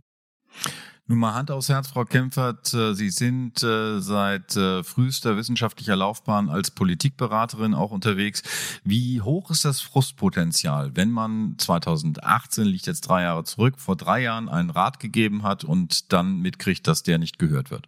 Nun 1.05 1.19
mal 1.19 1.35
Hand 1.35 1.51
aufs 1.51 1.69
Herz, 1.69 1.89
Frau 1.89 2.05
Kempfert. 2.05 2.73
Äh, 2.73 2.95
Sie 2.95 3.11
sind 3.11 3.61
äh, 3.61 3.99
seit 3.99 4.55
äh, 4.55 4.83
frühester 4.83 5.37
wissenschaftlicher 5.37 5.95
Laufbahn 5.95 6.49
als 6.49 6.71
Politikberaterin 6.71 7.75
auch 7.75 7.91
unterwegs. 7.91 8.41
Wie 8.83 9.21
hoch 9.21 9.51
ist 9.51 9.63
das 9.63 9.81
Frustpotenzial, 9.81 10.95
wenn 10.95 11.11
man 11.11 11.55
2018, 11.59 12.65
liegt 12.65 12.87
jetzt 12.87 13.01
drei 13.01 13.23
Jahre 13.23 13.43
zurück, 13.43 13.75
vor 13.77 13.95
drei 13.95 14.21
Jahren 14.21 14.49
einen 14.49 14.71
Rat 14.71 14.99
gegeben 14.99 15.43
hat 15.43 15.63
und 15.63 16.13
dann 16.13 16.39
mitkriegt, 16.39 16.87
dass 16.87 17.03
der 17.03 17.19
nicht 17.19 17.37
gehört 17.37 17.69
wird? 17.69 17.87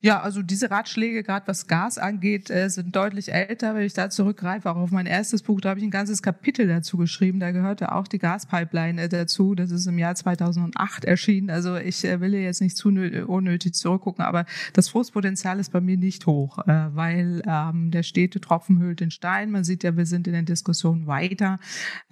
Ja, 0.00 0.20
also 0.20 0.42
diese 0.42 0.70
Ratschläge, 0.70 1.24
gerade 1.24 1.48
was 1.48 1.66
Gas 1.66 1.98
angeht, 1.98 2.50
äh, 2.50 2.70
sind 2.70 2.94
deutlich 2.94 3.32
älter. 3.32 3.74
Wenn 3.74 3.82
ich 3.82 3.94
da 3.94 4.10
zurückgreife, 4.10 4.70
auch 4.70 4.76
auf 4.76 4.92
mein 4.92 5.06
erstes 5.06 5.42
Buch, 5.42 5.60
da 5.60 5.70
habe 5.70 5.80
ich 5.80 5.84
ein 5.84 5.90
ganzes 5.90 6.22
Kapitel 6.22 6.68
dazu 6.68 6.96
geschrieben. 6.96 7.40
Da 7.40 7.50
gehörte 7.50 7.90
auch 7.90 8.06
die 8.06 8.20
Gaspipeline 8.20 9.02
äh, 9.02 9.08
dazu. 9.08 9.56
Das 9.56 9.72
ist 9.72 9.86
im 9.86 9.98
Jahr 9.98 10.14
2008 10.14 11.04
erschienen. 11.04 11.50
Also 11.50 11.74
ich 11.74 12.04
äh, 12.04 12.20
will 12.20 12.32
jetzt 12.34 12.60
nicht 12.60 12.76
zu 12.76 12.90
unnötig 12.90 13.74
zurückgucken, 13.74 14.24
aber 14.24 14.46
das 14.72 14.88
Frustpotenzial 14.88 15.58
ist 15.58 15.72
bei 15.72 15.80
mir 15.80 15.96
nicht 15.96 16.26
hoch, 16.26 16.58
weil 16.66 17.42
ähm, 17.46 17.90
der 17.90 18.02
stete 18.04 18.40
Tropfen 18.40 18.78
hüllt 18.78 19.00
den 19.00 19.10
Stein. 19.10 19.50
Man 19.50 19.64
sieht 19.64 19.82
ja, 19.82 19.96
wir 19.96 20.06
sind 20.06 20.28
in 20.28 20.32
den 20.32 20.46
Diskussionen 20.46 21.06
weiter 21.06 21.58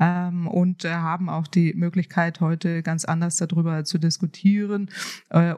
ähm, 0.00 0.49
und 0.49 0.85
haben 0.85 1.28
auch 1.28 1.47
die 1.47 1.73
Möglichkeit, 1.75 2.40
heute 2.40 2.83
ganz 2.83 3.05
anders 3.05 3.37
darüber 3.37 3.85
zu 3.85 3.99
diskutieren. 3.99 4.90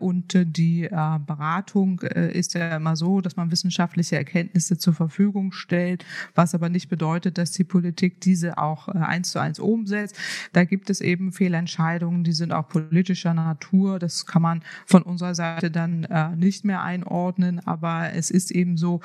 Und 0.00 0.34
die 0.34 0.88
Beratung 1.26 2.00
ist 2.26 2.54
ja 2.54 2.76
immer 2.76 2.96
so, 2.96 3.20
dass 3.20 3.36
man 3.36 3.50
wissenschaftliche 3.50 4.16
Erkenntnisse 4.16 4.78
zur 4.78 4.94
Verfügung 4.94 5.52
stellt, 5.52 6.04
was 6.34 6.54
aber 6.54 6.68
nicht 6.68 6.88
bedeutet, 6.88 7.38
dass 7.38 7.52
die 7.52 7.64
Politik 7.64 8.20
diese 8.20 8.58
auch 8.58 8.88
äh, 8.88 8.98
eins 8.98 9.30
zu 9.30 9.38
eins 9.38 9.58
umsetzt. 9.58 10.16
Da 10.52 10.64
gibt 10.64 10.90
es 10.90 11.00
eben 11.00 11.32
Fehlentscheidungen, 11.32 12.24
die 12.24 12.32
sind 12.32 12.52
auch 12.52 12.68
politischer 12.68 13.34
Natur. 13.34 13.98
Das 13.98 14.26
kann 14.26 14.42
man 14.42 14.62
von 14.86 15.02
unserer 15.02 15.34
Seite 15.34 15.70
dann 15.70 16.04
äh, 16.04 16.34
nicht 16.36 16.64
mehr 16.64 16.82
einordnen, 16.82 17.60
aber 17.66 18.12
es 18.12 18.30
ist 18.30 18.50
eben 18.50 18.76
so, 18.76 19.00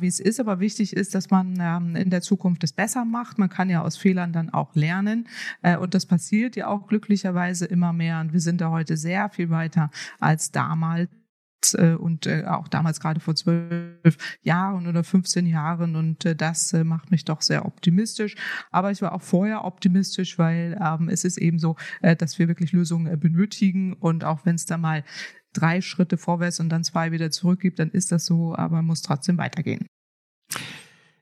wie 0.00 0.06
es 0.06 0.20
ist. 0.20 0.40
Aber 0.40 0.60
wichtig 0.60 0.94
ist, 0.94 1.14
dass 1.14 1.30
man 1.30 1.58
ähm, 1.60 1.96
in 1.96 2.10
der 2.10 2.20
Zukunft 2.20 2.64
es 2.64 2.72
besser 2.72 3.04
macht. 3.04 3.38
Man 3.38 3.48
kann 3.48 3.70
ja 3.70 3.82
aus 3.82 3.96
Fehlern 3.96 4.32
dann 4.32 4.50
auch 4.50 4.74
lernen 4.74 5.28
und 5.80 5.94
das 5.94 6.06
passiert 6.06 6.56
ja 6.56 6.68
auch 6.68 6.86
glücklicherweise 6.86 7.66
immer 7.66 7.92
mehr 7.92 8.20
und 8.20 8.32
wir 8.32 8.40
sind 8.40 8.60
da 8.60 8.70
heute 8.70 8.96
sehr 8.96 9.28
viel 9.30 9.50
weiter 9.50 9.90
als 10.18 10.50
damals 10.50 11.08
äh, 11.08 11.25
und 11.74 12.26
äh, 12.26 12.44
auch 12.46 12.68
damals 12.68 13.00
gerade 13.00 13.20
vor 13.20 13.34
zwölf 13.34 14.16
Jahren 14.42 14.86
oder 14.86 15.02
15 15.02 15.46
Jahren 15.46 15.96
und 15.96 16.24
äh, 16.24 16.36
das 16.36 16.72
macht 16.72 17.10
mich 17.10 17.24
doch 17.24 17.42
sehr 17.42 17.66
optimistisch. 17.66 18.36
Aber 18.70 18.90
ich 18.90 19.02
war 19.02 19.12
auch 19.12 19.22
vorher 19.22 19.64
optimistisch, 19.64 20.38
weil 20.38 20.78
ähm, 20.80 21.08
es 21.08 21.24
ist 21.24 21.38
eben 21.38 21.58
so, 21.58 21.76
dass 22.02 22.38
wir 22.38 22.48
wirklich 22.48 22.72
Lösungen 22.72 23.18
benötigen 23.18 23.94
und 23.94 24.24
auch 24.24 24.44
wenn 24.44 24.54
es 24.54 24.66
da 24.66 24.76
mal 24.76 25.02
drei 25.52 25.80
Schritte 25.80 26.16
vorwärts 26.16 26.60
und 26.60 26.68
dann 26.68 26.84
zwei 26.84 27.12
wieder 27.12 27.30
zurück 27.30 27.60
gibt, 27.60 27.78
dann 27.78 27.90
ist 27.90 28.12
das 28.12 28.26
so, 28.26 28.54
aber 28.54 28.82
muss 28.82 29.02
trotzdem 29.02 29.38
weitergehen. 29.38 29.86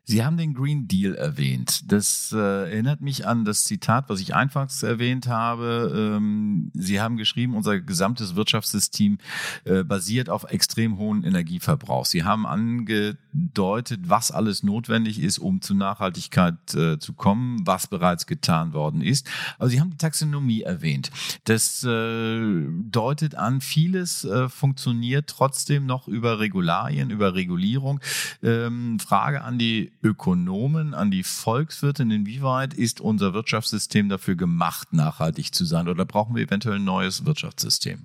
Sie 0.07 0.23
haben 0.23 0.37
den 0.37 0.53
Green 0.53 0.87
Deal 0.87 1.15
erwähnt. 1.15 1.91
Das 1.91 2.31
äh, 2.33 2.37
erinnert 2.39 3.01
mich 3.01 3.27
an 3.27 3.47
das 3.47 3.65
Zitat, 3.65 4.11
was 4.11 4.21
ich 4.21 4.35
anfangs 4.35 4.83
erwähnt 4.83 5.29
habe. 5.29 6.15
Ähm, 6.17 6.71
Sie 6.75 7.01
haben 7.01 7.17
geschrieben, 7.17 7.55
unser 7.55 7.81
gesamtes 7.81 8.37
Wirtschaftssystem 8.37 9.17
äh, 9.65 9.83
basiert 9.83 10.29
auf 10.29 10.45
extrem 10.45 10.99
hohen 10.99 11.25
Energieverbrauch. 11.25 12.05
Sie 12.05 12.23
haben 12.23 12.47
angedeutet, 12.47 14.01
was 14.05 14.31
alles 14.31 14.63
notwendig 14.63 15.19
ist, 15.23 15.39
um 15.39 15.63
zu 15.63 15.75
Nachhaltigkeit 15.75 16.75
äh, 16.75 16.99
zu 16.99 17.15
kommen, 17.15 17.67
was 17.67 17.87
bereits 17.87 18.27
getan 18.27 18.75
worden 18.75 19.01
ist. 19.01 19.27
Aber 19.59 19.71
Sie 19.71 19.81
haben 19.81 19.91
die 19.91 19.97
Taxonomie 19.97 20.63
erwähnt. 20.63 21.11
Das 21.45 21.83
äh, 21.83 22.67
deutet 22.91 23.37
an, 23.37 23.63
vieles 23.63 24.25
äh, 24.25 24.51
funktioniert 24.51 25.29
trotzdem 25.29 25.87
noch 25.87 26.09
über 26.09 26.41
Regularien, 26.41 27.09
über 27.09 27.35
Regulierung. 27.35 28.01
Ähm, 28.43 28.99
Frage 29.01 29.43
an 29.43 29.59
die 29.59 29.94
Ökonomen, 30.05 30.93
an 30.93 31.11
die 31.11 31.25
Volkswirtin, 31.25 32.11
inwieweit 32.11 32.75
ist 32.75 33.01
unser 33.01 33.33
Wirtschaftssystem 33.33 34.11
dafür 34.11 34.37
gemacht, 34.37 34.93
nachhaltig 34.93 35.55
zu 35.55 35.65
sein 35.65 35.89
oder 35.89 36.05
brauchen 36.05 36.37
wir 36.37 36.45
eventuell 36.45 36.77
ein 36.77 36.85
neues 36.85 37.25
Wirtschaftssystem? 37.25 38.05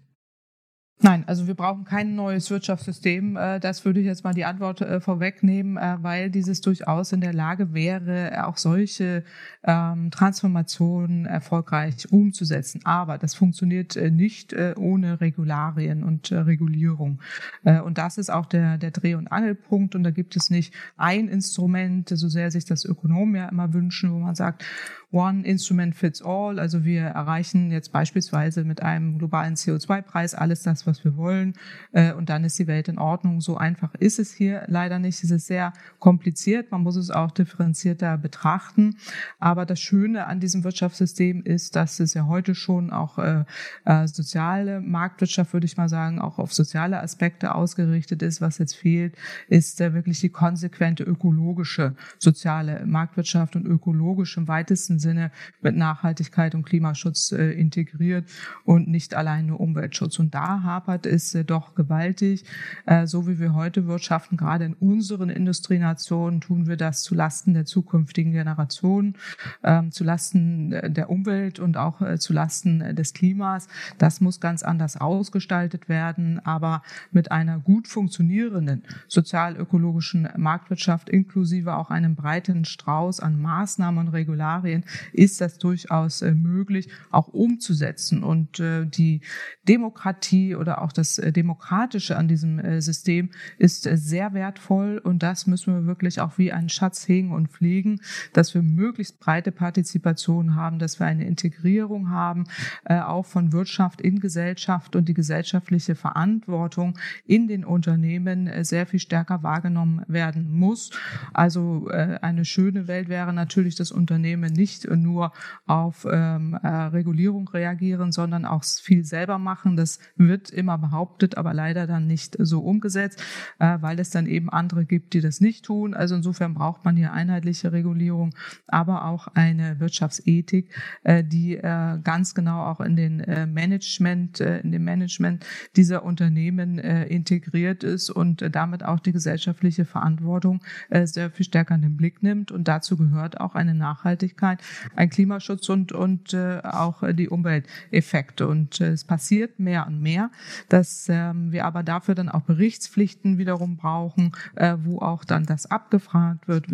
Nein, 1.02 1.24
also 1.28 1.48
wir 1.48 1.54
brauchen 1.54 1.86
kein 1.86 2.16
neues 2.16 2.52
Wirtschaftssystem. 2.52 3.38
Äh, 3.38 3.62
das 3.62 3.86
würde 3.86 4.02
ich 4.02 4.06
jetzt 4.06 4.26
mal 4.26 4.34
die 4.34 4.44
Antwort 4.44 4.82
äh, 4.82 5.00
vorwegnehmen, 5.00 5.78
äh, 5.78 5.96
weil 6.02 6.30
dieses 6.30 6.60
durchaus 6.60 7.14
in 7.14 7.22
der 7.22 7.32
Lage 7.32 7.74
wäre, 7.74 8.46
auch 8.46 8.58
solche 8.58 9.24
ähm, 9.64 10.12
Transformationen 10.12 11.26
erfolgreich 11.26 12.12
umzusetzen. 12.12 12.82
Aber 12.84 13.18
das 13.18 13.34
funktioniert 13.34 13.96
nicht 13.96 14.54
ohne 14.78 15.22
Regularien 15.22 16.04
und 16.04 16.32
Regulierung. 16.32 17.20
Und 17.64 17.98
das 17.98 18.18
ist 18.18 18.30
auch 18.30 18.46
der, 18.46 18.78
der 18.78 18.92
Dreh- 18.92 19.16
und 19.16 19.28
Angelpunkt. 19.28 19.96
Und 19.96 20.04
da 20.04 20.12
gibt 20.12 20.36
es 20.36 20.50
nicht 20.50 20.74
ein 20.98 21.28
Instrument, 21.28 22.10
so 22.10 22.28
sehr 22.28 22.52
sich 22.52 22.66
das 22.66 22.86
Ökonomen 22.86 23.36
ja 23.36 23.50
immer 23.50 23.74
wünschen, 23.74 24.12
wo 24.12 24.20
man 24.20 24.36
sagt, 24.36 24.64
One 25.12 25.44
Instrument 25.44 25.96
Fits 25.96 26.22
All. 26.22 26.60
Also 26.60 26.86
wir 26.86 27.02
erreichen 27.02 27.72
jetzt 27.72 27.92
beispielsweise 27.92 28.64
mit 28.64 28.84
einem 28.84 29.18
globalen 29.18 29.56
CO2-Preis 29.56 30.36
alles 30.36 30.62
das, 30.62 30.86
was 30.90 31.04
wir 31.04 31.16
wollen 31.16 31.54
äh, 31.92 32.14
und 32.14 32.30
dann 32.30 32.44
ist 32.44 32.60
die 32.60 32.68
Welt 32.68 32.88
in 32.88 32.98
Ordnung. 32.98 33.42
So 33.42 33.58
einfach 33.58 33.94
ist 33.96 34.20
es 34.20 34.34
hier 34.34 34.64
leider 34.68 35.00
nicht. 35.00 35.24
Es 35.24 35.32
ist 35.32 35.48
sehr 35.48 35.74
kompliziert. 36.00 36.72
Man 36.72 36.82
muss 36.82 36.96
es 36.96 37.12
auch 37.12 37.32
differenzierter 37.32 38.18
betrachten. 38.18 38.98
Aber 39.40 39.66
das 39.66 39.80
Schöne 39.80 40.28
an 40.28 40.40
diesem 40.40 40.64
Wirtschaftssystem 40.64 41.44
ist, 41.44 41.76
dass 41.76 42.00
es 42.00 42.14
ja 42.14 42.26
heute 42.26 42.56
schon 42.56 42.92
auch 42.92 43.18
äh, 43.18 43.46
äh, 43.86 44.08
soziale 44.08 44.82
Marktwirtschaft, 44.82 45.54
würde 45.54 45.66
ich 45.66 45.78
mal 45.78 45.90
sagen, 45.90 46.20
auch 46.20 46.40
auf 46.40 46.54
soziale 46.54 47.02
Aspekte 47.02 47.56
ausgerichtet 47.56 48.22
ist. 48.22 48.42
Was 48.42 48.58
jetzt 48.58 48.76
fehlt, 48.76 49.16
ist 49.48 49.80
äh, 49.82 49.94
wirklich 49.94 50.20
die 50.20 50.30
konsequente 50.30 51.04
ökologische 51.04 51.96
soziale 52.18 52.86
Marktwirtschaft 52.86 53.56
und 53.56 53.66
ökologisch 53.66 54.38
im 54.38 54.48
weitesten 54.48 55.00
Sinne 55.00 55.32
mit 55.62 55.76
Nachhaltigkeit 55.76 56.56
und 56.56 56.64
Klimaschutz 56.64 57.32
äh, 57.32 57.52
integriert 57.52 58.30
und 58.64 58.88
nicht 58.88 59.14
allein 59.16 59.48
nur 59.48 59.60
Umweltschutz. 59.60 60.20
Und 60.20 60.34
da 60.34 60.64
hapert 60.80 61.06
es 61.06 61.36
äh, 61.36 61.44
doch 61.44 61.76
gewaltig. 61.76 62.46
Äh, 62.86 63.06
so 63.06 63.28
wie 63.28 63.38
wir 63.38 63.54
heute 63.54 63.86
wirtschaften, 63.86 64.38
gerade 64.38 64.64
in 64.64 64.74
unseren 64.76 65.30
Industrienationen, 65.30 66.40
tun 66.40 66.68
wir 66.68 66.78
das 66.78 67.04
zu 67.04 67.16
Lasten 67.16 67.54
der 67.54 67.66
zukünftigen 67.66 68.32
Generationen, 68.32 69.18
ähm, 69.64 69.92
zu 69.92 70.06
Lasten 70.06 70.72
äh, 70.72 70.90
der 70.90 71.10
Umwelt 71.10 71.60
und 71.60 71.76
auch 71.76 72.00
zu 72.18 72.32
Lasten 72.32 72.96
des 72.96 73.14
Klimas. 73.14 73.68
Das 73.98 74.22
muss 74.22 74.40
ganz 74.40 74.64
anders 74.64 74.96
ausgestaltet 74.96 75.90
werden, 75.90 76.40
aber 76.46 76.82
mit 77.12 77.32
einer 77.32 77.60
gut 77.60 77.88
funktionierenden 77.88 78.84
sozial-ökologischen 79.08 80.30
Marktwirtschaft 80.38 81.10
inklusive 81.10 81.76
auch 81.76 81.90
einem 81.90 82.16
breiten 82.16 82.64
Strauß 82.64 83.20
an 83.20 83.42
Maßnahmen 83.42 84.08
und 84.08 84.14
Regularien 84.14 84.86
ist 85.12 85.42
das 85.42 85.58
durchaus 85.58 86.22
möglich, 86.22 86.90
auch 87.12 87.28
umzusetzen. 87.28 88.24
Und 88.24 88.60
die 88.60 89.22
Demokratie 89.68 90.56
oder 90.56 90.69
auch 90.78 90.92
das 90.92 91.18
äh, 91.18 91.32
Demokratische 91.32 92.18
an 92.18 92.28
diesem 92.28 92.82
System 92.82 93.30
ist 93.58 93.84
sehr 93.84 94.34
wertvoll 94.34 95.00
und 95.04 95.24
das 95.24 95.48
müssen 95.48 95.74
wir 95.74 95.86
wirklich 95.86 96.22
auch 96.22 96.38
wie 96.38 96.52
einen 96.52 96.70
Schatz 96.70 97.08
hegen 97.08 97.32
und 97.32 97.50
pflegen, 97.50 98.02
dass 98.34 98.54
wir 98.54 98.62
möglichst 98.62 99.20
breite 99.20 99.52
Partizipation 99.52 100.56
haben, 100.56 100.80
dass 100.80 101.00
wir 101.00 101.08
eine 101.08 101.26
Integrierung 101.26 102.10
haben, 102.10 102.46
auch 102.86 103.26
von 103.26 103.52
Wirtschaft 103.52 104.02
in 104.02 104.20
Gesellschaft 104.20 104.96
und 104.96 105.08
die 105.10 105.14
gesellschaftliche 105.14 105.96
Verantwortung 105.96 106.98
in 107.26 107.48
den 107.48 107.66
Unternehmen 107.66 108.50
sehr 108.64 108.86
viel 108.86 109.00
stärker 109.00 109.44
wahrgenommen 109.44 110.04
werden 110.08 110.52
muss. 110.52 110.92
Also 111.34 111.88
eine 111.90 112.46
schöne 112.46 112.88
Welt 112.88 113.10
wäre 113.10 113.34
natürlich, 113.34 113.76
dass 113.76 113.92
Unternehmen 113.92 114.54
nicht 114.54 114.90
nur 114.90 115.32
auf 115.66 116.06
ähm, 116.10 116.54
äh, 116.62 116.68
Regulierung 116.68 117.48
reagieren, 117.48 118.12
sondern 118.12 118.46
auch 118.46 118.64
viel 118.64 119.04
selber 119.04 119.38
machen. 119.38 119.76
Das 119.76 120.00
wird 120.16 120.50
immer 120.60 120.78
behauptet, 120.78 121.38
aber 121.38 121.54
leider 121.54 121.88
dann 121.88 122.06
nicht 122.06 122.36
so 122.38 122.60
umgesetzt, 122.60 123.24
äh, 123.60 123.78
weil 123.82 124.00
es 124.00 124.10
dann 124.10 124.28
eben 124.28 124.50
andere 124.50 124.86
gibt, 124.86 125.14
die 125.14 125.22
das 125.22 125.40
nicht 125.40 125.66
tun. 125.66 125.94
Also 125.94 126.16
insofern 126.16 126.54
braucht 126.54 126.84
man 126.86 126.98
hier 126.98 127.14
einheitliche 127.14 127.72
Regulierung, 127.72 128.36
aber 128.68 129.06
auch 129.06 129.28
eine 129.28 129.80
Wirtschaftsethik, 129.80 130.70
äh, 131.04 131.24
die 131.24 131.56
äh, 131.56 131.98
ganz 132.04 132.36
genau 132.36 132.66
auch 132.66 132.82
in 132.82 132.96
den 132.96 133.18
Management, 133.54 134.42
in 134.42 134.72
dem 134.72 134.84
Management 134.84 135.46
dieser 135.76 136.04
Unternehmen 136.04 136.78
integriert 136.78 137.84
ist 137.84 138.10
und 138.10 138.44
damit 138.54 138.84
auch 138.84 139.00
die 139.00 139.14
gesellschaftliche 139.14 139.86
Verantwortung 139.86 140.62
sehr 141.04 141.32
viel 141.32 141.46
stärker 141.46 141.76
in 141.76 141.82
den 141.82 141.96
Blick 141.96 142.22
nimmt. 142.22 142.52
Und 142.52 142.68
dazu 142.68 142.98
gehört 142.98 143.40
auch 143.40 143.56
eine 143.56 143.74
Nachhaltigkeit, 143.74 144.60
ein 144.96 145.10
Klimaschutz 145.10 145.70
und, 145.70 145.92
und 145.92 146.36
auch 146.36 147.04
die 147.14 147.30
Umwelteffekte. 147.30 148.48
Und 148.48 148.82
es 148.82 149.04
passiert 149.06 149.60
mehr 149.60 149.88
und 149.88 150.02
mehr, 150.02 150.32
dass 150.70 151.08
ähm, 151.10 151.52
wir 151.52 151.66
aber 151.66 151.84
dafür 151.84 152.16
dann 152.16 152.30
auch 152.30 152.42
Berichtspflichten 152.42 153.38
wiederum 153.38 153.78
brauchen, 153.78 154.32
äh, 154.56 154.76
wo 154.84 155.00
auch 155.00 155.24
dann 155.24 155.46
das 155.46 155.66
abgefragt 155.66 156.48
wird, 156.48 156.68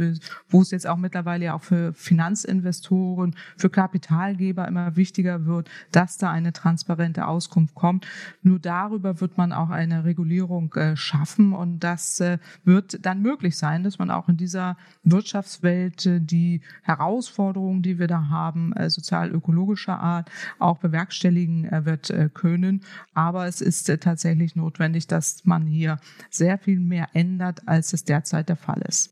wo 0.49 0.61
es 0.61 0.71
jetzt 0.71 0.87
auch 0.87 0.97
mittlerweile 0.97 1.45
ja 1.45 1.53
auch 1.53 1.63
für 1.63 1.93
Finanzinvestoren, 1.93 3.35
für 3.57 3.69
Kapitalgeber 3.69 4.67
immer 4.67 4.95
wichtiger 4.95 5.45
wird, 5.45 5.69
dass 5.91 6.17
da 6.17 6.31
eine 6.31 6.53
transparente 6.53 7.27
Auskunft 7.27 7.75
kommt. 7.75 8.07
Nur 8.41 8.59
darüber 8.59 9.21
wird 9.21 9.37
man 9.37 9.51
auch 9.51 9.69
eine 9.69 10.05
Regulierung 10.05 10.73
äh, 10.73 10.95
schaffen 10.95 11.53
und 11.53 11.79
das 11.79 12.19
äh, 12.19 12.37
wird 12.63 13.05
dann 13.05 13.21
möglich 13.21 13.57
sein, 13.57 13.83
dass 13.83 13.99
man 13.99 14.11
auch 14.11 14.29
in 14.29 14.37
dieser 14.37 14.77
Wirtschaftswelt 15.03 16.05
äh, 16.05 16.19
die 16.19 16.61
Herausforderungen, 16.83 17.81
die 17.81 17.99
wir 17.99 18.07
da 18.07 18.29
haben, 18.29 18.73
äh, 18.73 18.89
sozial-ökologischer 18.89 19.99
Art, 19.99 20.29
auch 20.59 20.77
bewerkstelligen 20.77 21.65
äh, 21.65 21.85
wird 21.85 22.13
können. 22.33 22.81
Aber 23.13 23.47
es 23.47 23.54
ist 23.61 23.85
tatsächlich 24.01 24.55
notwendig, 24.55 25.07
dass 25.07 25.43
man 25.45 25.65
hier 25.65 25.99
sehr 26.29 26.57
viel 26.57 26.79
mehr 26.79 27.09
ändert, 27.13 27.67
als 27.67 27.93
es 27.93 28.03
derzeit 28.03 28.49
der 28.49 28.57
Fall 28.57 28.81
ist. 28.87 29.11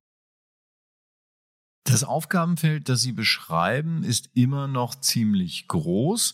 Das 1.85 2.03
Aufgabenfeld, 2.03 2.87
das 2.87 3.01
Sie 3.01 3.11
beschreiben, 3.11 4.03
ist 4.03 4.29
immer 4.33 4.67
noch 4.67 4.95
ziemlich 4.95 5.67
groß. 5.67 6.33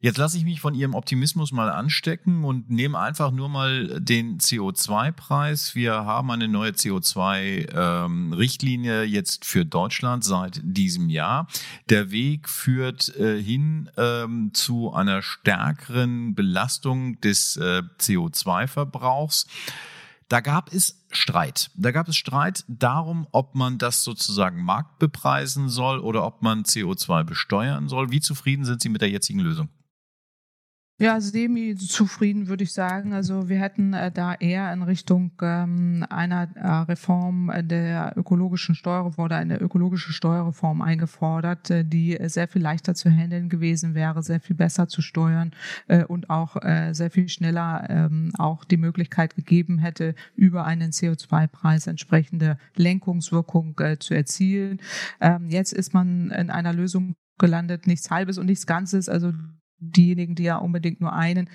Jetzt 0.00 0.16
lasse 0.16 0.38
ich 0.38 0.44
mich 0.44 0.60
von 0.60 0.76
Ihrem 0.76 0.94
Optimismus 0.94 1.50
mal 1.50 1.72
anstecken 1.72 2.44
und 2.44 2.70
nehme 2.70 3.00
einfach 3.00 3.32
nur 3.32 3.48
mal 3.48 4.00
den 4.00 4.38
CO2-Preis. 4.38 5.74
Wir 5.74 6.04
haben 6.04 6.30
eine 6.30 6.46
neue 6.46 6.70
CO2-Richtlinie 6.70 9.02
ähm, 9.02 9.10
jetzt 9.10 9.44
für 9.44 9.66
Deutschland 9.66 10.22
seit 10.22 10.60
diesem 10.62 11.10
Jahr. 11.10 11.48
Der 11.88 12.12
Weg 12.12 12.48
führt 12.48 13.08
äh, 13.16 13.42
hin 13.42 13.90
ähm, 13.96 14.52
zu 14.54 14.92
einer 14.92 15.20
stärkeren 15.20 16.36
Belastung 16.36 17.20
des 17.20 17.56
äh, 17.56 17.82
CO2-Verbrauchs. 17.98 19.48
Da 20.28 20.40
gab 20.40 20.72
es 20.72 21.04
Streit. 21.10 21.72
Da 21.74 21.90
gab 21.90 22.06
es 22.06 22.16
Streit 22.16 22.64
darum, 22.68 23.26
ob 23.32 23.56
man 23.56 23.78
das 23.78 24.04
sozusagen 24.04 24.62
marktbepreisen 24.62 25.68
soll 25.68 25.98
oder 25.98 26.24
ob 26.24 26.40
man 26.40 26.62
CO2 26.62 27.24
besteuern 27.24 27.88
soll. 27.88 28.12
Wie 28.12 28.20
zufrieden 28.20 28.64
sind 28.64 28.80
Sie 28.80 28.90
mit 28.90 29.00
der 29.00 29.10
jetzigen 29.10 29.40
Lösung? 29.40 29.68
Ja, 31.00 31.20
semi-zufrieden 31.20 32.48
würde 32.48 32.64
ich 32.64 32.72
sagen. 32.72 33.12
Also 33.12 33.48
wir 33.48 33.60
hätten 33.60 33.92
äh, 33.94 34.10
da 34.10 34.34
eher 34.34 34.72
in 34.72 34.82
Richtung 34.82 35.30
ähm, 35.40 36.04
einer 36.10 36.48
äh, 36.56 36.68
Reform 36.90 37.52
der 37.56 38.14
ökologischen 38.16 38.74
Steuerreform 38.74 39.26
oder 39.26 39.36
eine 39.36 39.60
ökologische 39.60 40.12
Steuerreform 40.12 40.82
eingefordert, 40.82 41.70
äh, 41.70 41.84
die 41.84 42.18
sehr 42.24 42.48
viel 42.48 42.62
leichter 42.62 42.96
zu 42.96 43.10
handeln 43.10 43.48
gewesen 43.48 43.94
wäre, 43.94 44.24
sehr 44.24 44.40
viel 44.40 44.56
besser 44.56 44.88
zu 44.88 45.00
steuern 45.00 45.52
äh, 45.86 46.02
und 46.02 46.30
auch 46.30 46.56
äh, 46.64 46.92
sehr 46.94 47.12
viel 47.12 47.28
schneller 47.28 47.86
ähm, 47.88 48.32
auch 48.36 48.64
die 48.64 48.76
Möglichkeit 48.76 49.36
gegeben 49.36 49.78
hätte, 49.78 50.16
über 50.34 50.64
einen 50.64 50.90
CO2-Preis 50.90 51.86
entsprechende 51.86 52.58
Lenkungswirkung 52.74 53.78
äh, 53.78 53.98
zu 54.00 54.14
erzielen. 54.14 54.80
Ähm, 55.20 55.48
jetzt 55.48 55.72
ist 55.72 55.94
man 55.94 56.32
in 56.32 56.50
einer 56.50 56.72
Lösung 56.72 57.14
gelandet, 57.38 57.86
nichts 57.86 58.10
Halbes 58.10 58.36
und 58.36 58.46
nichts 58.46 58.66
Ganzes. 58.66 59.08
Also 59.08 59.32
diejenigen, 59.78 60.34
die 60.34 60.44
ja 60.44 60.56
unbedingt 60.56 61.00
nur 61.00 61.12
einen 61.12 61.48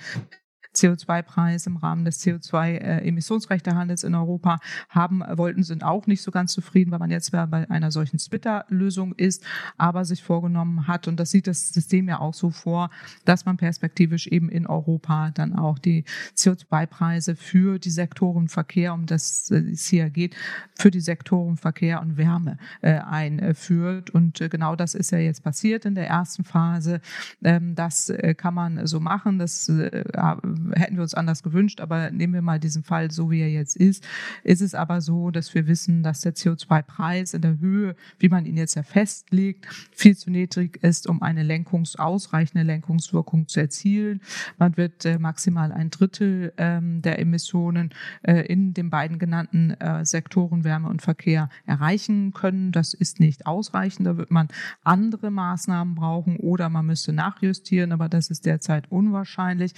CO2-Preis 0.76 1.68
im 1.68 1.78
Rahmen 1.78 2.06
des 2.06 2.24
CO2-Emissionsrechtehandels 2.24 4.04
in 4.04 4.16
Europa 4.16 4.60
haben 4.90 5.24
wollten, 5.38 5.64
sind 5.64 5.84
auch 5.84 6.08
nicht 6.08 6.22
so 6.22 6.32
ganz 6.32 6.54
zufrieden, 6.54 6.92
weil 6.92 7.00
man 7.00 7.12
jetzt 7.12 7.32
bei 7.32 7.70
einer 7.70 7.92
solchen 7.92 8.20
Splitter-Lösung 8.20 9.14
ist, 9.14 9.44
aber 9.78 10.06
sich 10.06 10.24
vorgenommen 10.24 10.88
hat, 10.88 11.08
und 11.08 11.20
das 11.20 11.32
sieht 11.32 11.48
das 11.48 11.70
System 11.70 12.08
ja 12.08 12.20
auch 12.20 12.34
so 12.34 12.50
vor, 12.50 12.90
dass 13.26 13.46
man 13.46 13.58
perspektivisch 13.58 14.28
eben 14.28 14.50
in 14.50 14.68
Europa 14.68 15.32
dann 15.32 15.54
auch 15.54 15.80
die 15.80 16.04
CO2-Preise 16.36 17.36
für 17.36 17.80
die 17.80 17.90
Sektoren 17.90 18.48
Verkehr, 18.48 18.94
um 18.94 19.06
das 19.06 19.52
es 19.52 19.88
hier 19.88 20.10
geht, 20.10 20.36
für 20.76 20.92
die 20.92 21.02
Sektoren 21.02 21.58
Verkehr 21.58 22.02
und 22.02 22.18
Wärme 22.18 22.58
äh, 22.82 23.00
einführt. 23.00 24.10
Und 24.10 24.42
äh, 24.42 24.50
genau 24.50 24.76
das 24.76 24.96
ist 24.96 25.12
ja 25.12 25.18
jetzt 25.18 25.44
passiert 25.44 25.86
in 25.86 25.96
der 25.96 26.08
ersten 26.08 26.44
Phase. 26.44 27.02
Ähm, 27.44 27.76
das 27.76 28.10
äh, 28.10 28.34
kann 28.36 28.54
man 28.54 28.86
so 28.88 29.00
machen. 29.00 29.40
Das 29.40 29.70
hätten 30.76 30.96
wir 30.96 31.04
uns 31.04 31.14
anders 31.14 31.44
gewünscht, 31.44 31.82
aber 31.82 32.12
nehmen 32.12 32.34
wir 32.34 32.42
mal 32.42 32.60
diesen 32.60 32.84
Fall 32.84 33.12
so, 33.12 33.30
wie 33.32 33.42
er 33.42 33.50
jetzt 33.50 33.76
ist. 33.76 34.06
Ist 34.44 34.62
es 34.62 34.76
aber 34.76 35.02
so, 35.02 35.32
dass 35.32 35.54
wir 35.54 35.68
wissen, 35.68 36.04
dass 36.04 36.22
der 36.22 36.34
CO2-Preis 36.36 37.34
in 37.34 37.42
der 37.42 37.60
Höhe, 37.60 37.96
wie 38.20 38.30
man 38.30 38.46
ihn 38.46 38.58
jetzt 38.58 38.76
ja 38.76 38.84
festlegt, 38.84 39.68
viel 39.92 40.16
zu 40.16 40.32
niedrig 40.32 40.82
ist, 40.84 41.08
um 41.08 41.22
eine 41.22 41.44
Lenkungs-, 41.44 41.98
ausreichende 41.98 42.64
Lenkungswirkung 42.64 43.48
zu 43.48 43.60
erzielen. 43.60 44.22
Man 44.58 44.78
wird 44.78 45.06
äh, 45.06 45.20
maximal 45.20 45.72
ein 45.72 45.90
Drittel 45.90 46.54
ähm, 46.58 47.02
der 47.02 47.20
Emissionen 47.20 47.94
äh, 48.24 48.42
in 48.46 48.74
den 48.74 48.90
beiden 48.90 49.20
genannten 49.20 49.72
äh, 49.72 50.06
Sektoren 50.06 50.64
Wärme 50.64 50.90
und 50.90 51.02
Verkehr 51.02 51.50
erreichen 51.66 52.34
können. 52.34 52.72
Das 52.72 52.94
ist 52.94 53.20
nicht 53.20 53.46
ausreichend. 53.46 54.08
Da 54.08 54.18
wird 54.18 54.32
man 54.32 54.48
andere 54.84 55.32
Maßnahmen 55.32 55.96
brauchen 55.96 56.38
oder 56.38 56.70
man 56.70 56.86
müsste 56.86 57.14
nachjustieren, 57.14 57.92
aber 57.92 58.10
das 58.10 58.30
ist 58.30 58.46
derzeit 58.46 58.92
unwahrscheinlich. 58.92 59.74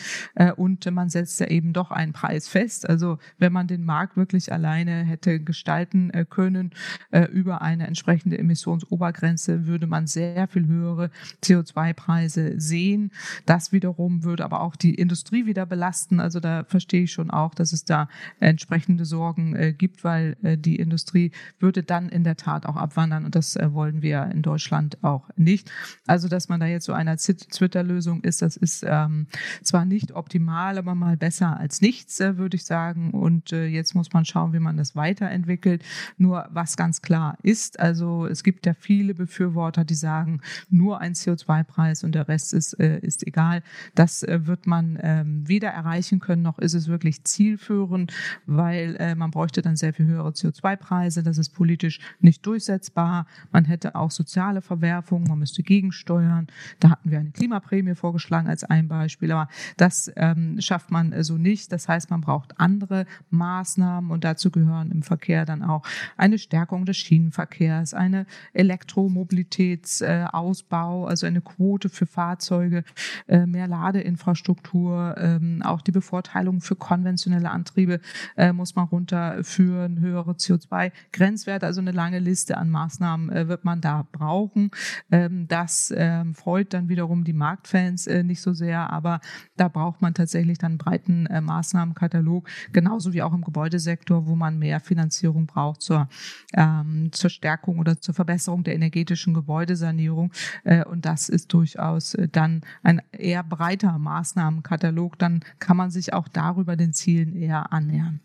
Und 0.58 0.74
und 0.75 0.93
man 0.93 1.09
setzt 1.09 1.39
ja 1.39 1.47
eben 1.47 1.73
doch 1.73 1.91
einen 1.91 2.13
Preis 2.13 2.47
fest. 2.47 2.89
Also 2.89 3.17
wenn 3.38 3.53
man 3.53 3.67
den 3.67 3.85
Markt 3.85 4.17
wirklich 4.17 4.51
alleine 4.51 5.03
hätte 5.03 5.39
gestalten 5.39 6.09
äh, 6.09 6.25
können 6.27 6.71
äh, 7.11 7.25
über 7.25 7.61
eine 7.61 7.88
entsprechende 7.88 8.38
Emissionsobergrenze, 8.38 9.67
würde 9.67 9.88
man 9.88 10.07
sehr 10.07 10.47
viel 10.47 10.67
höhere 10.67 11.11
CO2-Preise 11.43 12.59
sehen. 12.59 13.11
Das 13.45 13.71
wiederum 13.71 14.23
würde 14.23 14.43
aber 14.43 14.61
auch 14.61 14.75
die 14.75 14.95
Industrie 14.95 15.45
wieder 15.45 15.65
belasten. 15.65 16.19
Also 16.19 16.39
da 16.39 16.63
verstehe 16.65 17.03
ich 17.03 17.11
schon 17.11 17.31
auch, 17.31 17.55
dass 17.55 17.71
es 17.71 17.85
da 17.85 18.09
entsprechende 18.39 19.05
Sorgen 19.05 19.55
äh, 19.55 19.73
gibt, 19.73 20.03
weil 20.03 20.35
die 20.41 20.75
Industrie 20.75 21.31
würde 21.59 21.83
dann 21.83 22.09
in 22.09 22.23
der 22.23 22.35
Tat 22.35 22.65
auch 22.65 22.75
abwandern 22.75 23.25
und 23.25 23.35
das 23.35 23.55
wollen 23.55 24.01
wir 24.01 24.29
in 24.31 24.41
Deutschland 24.41 25.03
auch 25.03 25.29
nicht. 25.35 25.71
Also 26.05 26.27
dass 26.27 26.49
man 26.49 26.59
da 26.59 26.65
jetzt 26.65 26.85
so 26.85 26.93
einer 26.93 27.17
Twitter-Lösung 27.17 28.23
ist, 28.23 28.41
das 28.41 28.57
ist 28.57 28.83
ähm, 28.88 29.27
zwar 29.63 29.85
nicht 29.85 30.13
optimal, 30.13 30.64
aber 30.73 30.95
mal 30.95 31.17
besser 31.17 31.58
als 31.58 31.82
nichts, 31.82 32.19
äh, 32.19 32.38
würde 32.38 32.56
ich 32.56 32.65
sagen. 32.65 33.12
Und 33.12 33.54
äh, 33.54 33.67
jetzt 33.67 33.95
muss 33.95 34.12
man 34.13 34.25
schauen, 34.25 34.54
wie 34.54 34.60
man 34.60 34.78
das 34.78 34.95
weiterentwickelt. 34.95 35.84
Nur 36.17 36.47
was 36.51 36.78
ganz 36.78 37.01
klar 37.01 37.38
ist, 37.43 37.80
also 37.80 38.25
es 38.25 38.43
gibt 38.43 38.65
ja 38.65 38.73
viele 38.73 39.13
Befürworter, 39.13 39.86
die 39.86 39.95
sagen, 39.95 40.41
nur 40.69 40.99
ein 40.99 41.13
CO2-Preis 41.13 42.04
und 42.04 42.13
der 42.15 42.28
Rest 42.28 42.54
ist, 42.54 42.73
äh, 42.80 42.99
ist 42.99 43.25
egal. 43.25 43.62
Das 43.93 44.25
wird 44.28 44.67
man 44.67 44.97
ähm, 45.01 45.47
weder 45.47 45.69
erreichen 45.69 46.19
können, 46.19 46.41
noch 46.41 46.60
ist 46.60 46.73
es 46.73 46.88
wirklich 46.88 47.23
zielführend, 47.23 48.13
weil 48.45 49.15
man 49.15 49.32
bräuchte 49.32 49.62
dann 49.62 49.75
sehr 49.75 49.93
viel 49.93 50.06
höhere 50.06 50.30
CO2-Preise. 50.30 51.23
Das 51.23 51.38
ist 51.38 51.49
politisch 51.49 51.99
nicht 52.19 52.45
durchsetzbar. 52.45 53.28
Man 53.51 53.65
hätte 53.65 53.95
auch 53.95 54.12
soziale 54.12 54.62
Verwerfungen, 54.62 55.28
man 55.28 55.39
müsste 55.39 55.63
gegensteuern. 55.63 56.47
Da 56.80 56.89
hatten 56.89 57.12
wir 57.12 57.19
eine 57.19 57.32
Klimaprämie 57.32 57.95
vorgeschlagen 57.95 58.47
als 58.47 58.63
ein 58.63 58.88
Beispiel, 58.88 59.32
aber 59.32 59.49
das 59.78 60.12
ähm, 60.15 60.55
schafft 60.62 60.91
man 60.91 61.12
äh, 61.12 61.24
so 61.24 61.38
nicht. 61.38 61.72
Das 61.72 61.88
heißt, 61.88 62.10
man 62.10 62.22
braucht 62.22 62.60
andere 62.60 63.06
Maßnahmen 63.30 64.10
und 64.12 64.24
dazu 64.24 64.50
gehören 64.52 64.91
im 64.91 65.02
Verkehr 65.04 65.46
dann 65.46 65.63
auch 65.63 65.84
eine 66.18 66.38
Stärkung 66.38 66.86
des 66.86 66.98
Schienenverkehrs, 66.98 67.94
eine 67.94 68.26
Elektromobilitätsausbau, 68.54 71.06
also 71.06 71.28
eine 71.28 71.41
Quote 71.41 71.89
für 71.89 72.06
Fahrzeuge, 72.06 72.84
äh, 73.28 73.46
mehr 73.46 73.68
Ladeinfrastruktur, 73.68 75.15
ähm, 75.18 75.62
auch 75.63 75.82
die 75.82 75.91
Bevorteilung 75.91 76.62
für 76.62 76.76
konventionelle 76.76 77.52
Antriebe 77.52 78.00
äh, 78.38 78.54
muss 78.54 78.76
man 78.76 78.86
runterführen, 78.86 80.00
höhere 80.00 80.32
CO2-Grenzwerte, 80.32 81.65
also 81.65 81.82
eine 81.82 81.91
lange 81.91 82.20
Liste 82.20 82.58
an 82.58 82.70
Maßnahmen 82.70 83.48
wird 83.48 83.65
man 83.65 83.82
da 83.82 84.08
brauchen. 84.12 84.72
Ähm, 85.12 85.48
das 85.48 85.94
ähm, 85.96 86.34
freut 86.34 86.74
dann 86.74 86.89
wiederum 86.89 87.24
die 87.24 87.34
Marktfans 87.34 88.08
nicht 88.08 88.41
so 88.41 88.54
sehr, 88.54 88.91
aber 88.91 89.20
da 89.58 89.68
braucht 89.68 90.02
man 90.02 90.13
tatsächlich 90.13 90.44
dann 90.53 90.73
einen 90.73 90.77
breiten 90.77 91.25
äh, 91.27 91.41
Maßnahmenkatalog, 91.41 92.47
genauso 92.71 93.13
wie 93.13 93.21
auch 93.21 93.34
im 93.34 93.43
Gebäudesektor, 93.43 94.27
wo 94.27 94.36
man 94.36 94.60
mehr 94.60 94.79
Finanzierung 94.79 95.45
braucht 95.45 95.81
zur, 95.81 96.08
ähm, 96.53 97.10
zur 97.12 97.29
Stärkung 97.29 97.79
oder 97.79 97.99
zur 97.99 98.13
Verbesserung 98.13 98.63
der 98.63 98.75
energetischen 98.75 99.34
Gebäudesanierung. 99.34 100.31
Äh, 100.63 100.86
und 100.86 101.05
das 101.05 101.29
ist 101.29 101.53
durchaus 101.53 102.13
äh, 102.13 102.27
dann 102.27 102.62
ein 102.84 103.01
eher 103.12 103.43
breiter 103.43 103.97
Maßnahmenkatalog. 103.97 105.17
Dann 105.19 105.43
kann 105.60 105.77
man 105.77 105.91
sich 105.91 106.13
auch 106.13 106.27
darüber 106.27 106.75
den 106.75 106.93
Zielen 106.93 107.36
eher 107.36 107.71
annähern. 107.71 108.21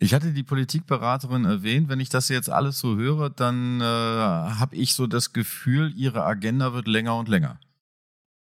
Ich 0.00 0.14
hatte 0.14 0.32
die 0.32 0.44
Politikberaterin 0.44 1.44
erwähnt. 1.44 1.88
Wenn 1.88 1.98
ich 1.98 2.08
das 2.08 2.28
jetzt 2.28 2.48
alles 2.48 2.78
so 2.78 2.96
höre, 2.96 3.30
dann 3.30 3.80
äh, 3.80 3.84
habe 3.84 4.76
ich 4.76 4.94
so 4.94 5.08
das 5.08 5.32
Gefühl, 5.32 5.92
ihre 5.96 6.24
Agenda 6.24 6.72
wird 6.72 6.86
länger 6.86 7.16
und 7.16 7.28
länger. 7.28 7.58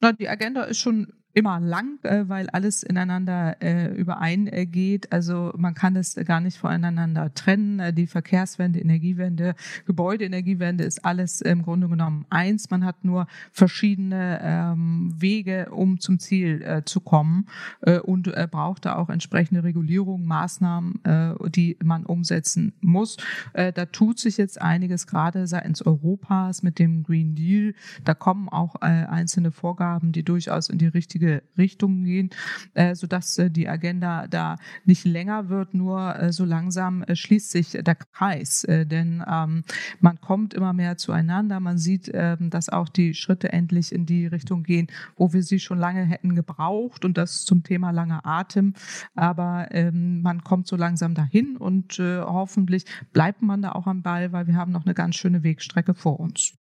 Na, 0.00 0.12
die 0.12 0.28
Agenda 0.28 0.62
ist 0.62 0.78
schon 0.78 1.12
immer 1.34 1.60
lang, 1.60 1.98
äh, 2.02 2.28
weil 2.28 2.50
alles 2.50 2.82
ineinander 2.82 3.56
äh, 3.62 3.88
übereingeht. 3.94 5.12
Also 5.12 5.52
man 5.56 5.74
kann 5.74 5.96
es 5.96 6.14
gar 6.14 6.40
nicht 6.40 6.58
voneinander 6.58 7.32
trennen. 7.34 7.80
Äh, 7.80 7.92
die 7.92 8.06
Verkehrswende, 8.06 8.80
Energiewende, 8.80 9.54
Gebäudeenergiewende 9.86 10.84
ist 10.84 11.04
alles 11.04 11.40
im 11.40 11.62
Grunde 11.62 11.88
genommen 11.88 12.26
eins. 12.28 12.70
Man 12.70 12.84
hat 12.84 13.04
nur 13.04 13.26
verschiedene 13.50 14.40
ähm, 14.42 15.14
Wege, 15.16 15.70
um 15.70 16.00
zum 16.00 16.18
Ziel 16.18 16.62
äh, 16.62 16.84
zu 16.84 17.00
kommen 17.00 17.46
äh, 17.80 17.98
und 17.98 18.28
äh, 18.28 18.46
braucht 18.50 18.84
da 18.84 18.96
auch 18.96 19.08
entsprechende 19.08 19.64
Regulierung, 19.64 20.26
Maßnahmen, 20.26 21.04
äh, 21.04 21.34
die 21.48 21.78
man 21.82 22.04
umsetzen 22.04 22.74
muss. 22.80 23.16
Äh, 23.54 23.72
da 23.72 23.86
tut 23.86 24.18
sich 24.18 24.36
jetzt 24.36 24.60
einiges 24.60 25.06
gerade 25.06 25.46
seitens 25.46 25.80
Europas 25.84 26.62
mit 26.62 26.78
dem 26.78 27.04
Green 27.04 27.34
Deal. 27.34 27.74
Da 28.04 28.12
kommen 28.14 28.48
auch 28.50 28.76
äh, 28.82 28.86
einzelne 28.86 29.50
Vorgaben, 29.50 30.12
die 30.12 30.24
durchaus 30.24 30.68
in 30.68 30.78
die 30.78 30.86
richtige 30.86 31.21
richtige 31.22 31.42
Richtung 31.56 32.04
gehen, 32.04 32.30
äh, 32.74 32.94
sodass 32.94 33.38
äh, 33.38 33.50
die 33.50 33.68
Agenda 33.68 34.26
da 34.26 34.56
nicht 34.84 35.04
länger 35.04 35.48
wird, 35.48 35.74
nur 35.74 36.16
äh, 36.16 36.32
so 36.32 36.44
langsam 36.44 37.04
schließt 37.12 37.50
sich 37.50 37.70
der 37.70 37.94
Kreis. 37.94 38.66
Denn 38.68 39.24
ähm, 39.28 39.64
man 40.00 40.20
kommt 40.20 40.54
immer 40.54 40.72
mehr 40.72 40.96
zueinander, 40.96 41.60
man 41.60 41.78
sieht, 41.78 42.08
äh, 42.08 42.36
dass 42.38 42.68
auch 42.68 42.88
die 42.88 43.14
Schritte 43.14 43.52
endlich 43.52 43.92
in 43.92 44.06
die 44.06 44.26
Richtung 44.26 44.62
gehen, 44.62 44.88
wo 45.16 45.32
wir 45.32 45.42
sie 45.42 45.60
schon 45.60 45.78
lange 45.78 46.04
hätten 46.04 46.34
gebraucht 46.34 47.04
und 47.04 47.16
das 47.16 47.44
zum 47.44 47.62
Thema 47.62 47.90
langer 47.90 48.24
Atem. 48.24 48.74
Aber 49.14 49.68
ähm, 49.70 50.22
man 50.22 50.42
kommt 50.42 50.66
so 50.66 50.76
langsam 50.76 51.14
dahin 51.14 51.56
und 51.56 51.98
hoffentlich 51.98 52.84
bleibt 53.12 53.42
man 53.42 53.62
da 53.62 53.72
auch 53.72 53.86
am 53.86 54.02
Ball, 54.02 54.32
weil 54.32 54.46
wir 54.46 54.56
haben 54.56 54.72
noch 54.72 54.84
eine 54.84 54.94
ganz 54.94 55.16
schöne 55.16 55.42
Wegstrecke 55.42 55.94
vor 55.94 56.18
uns. 56.20 56.61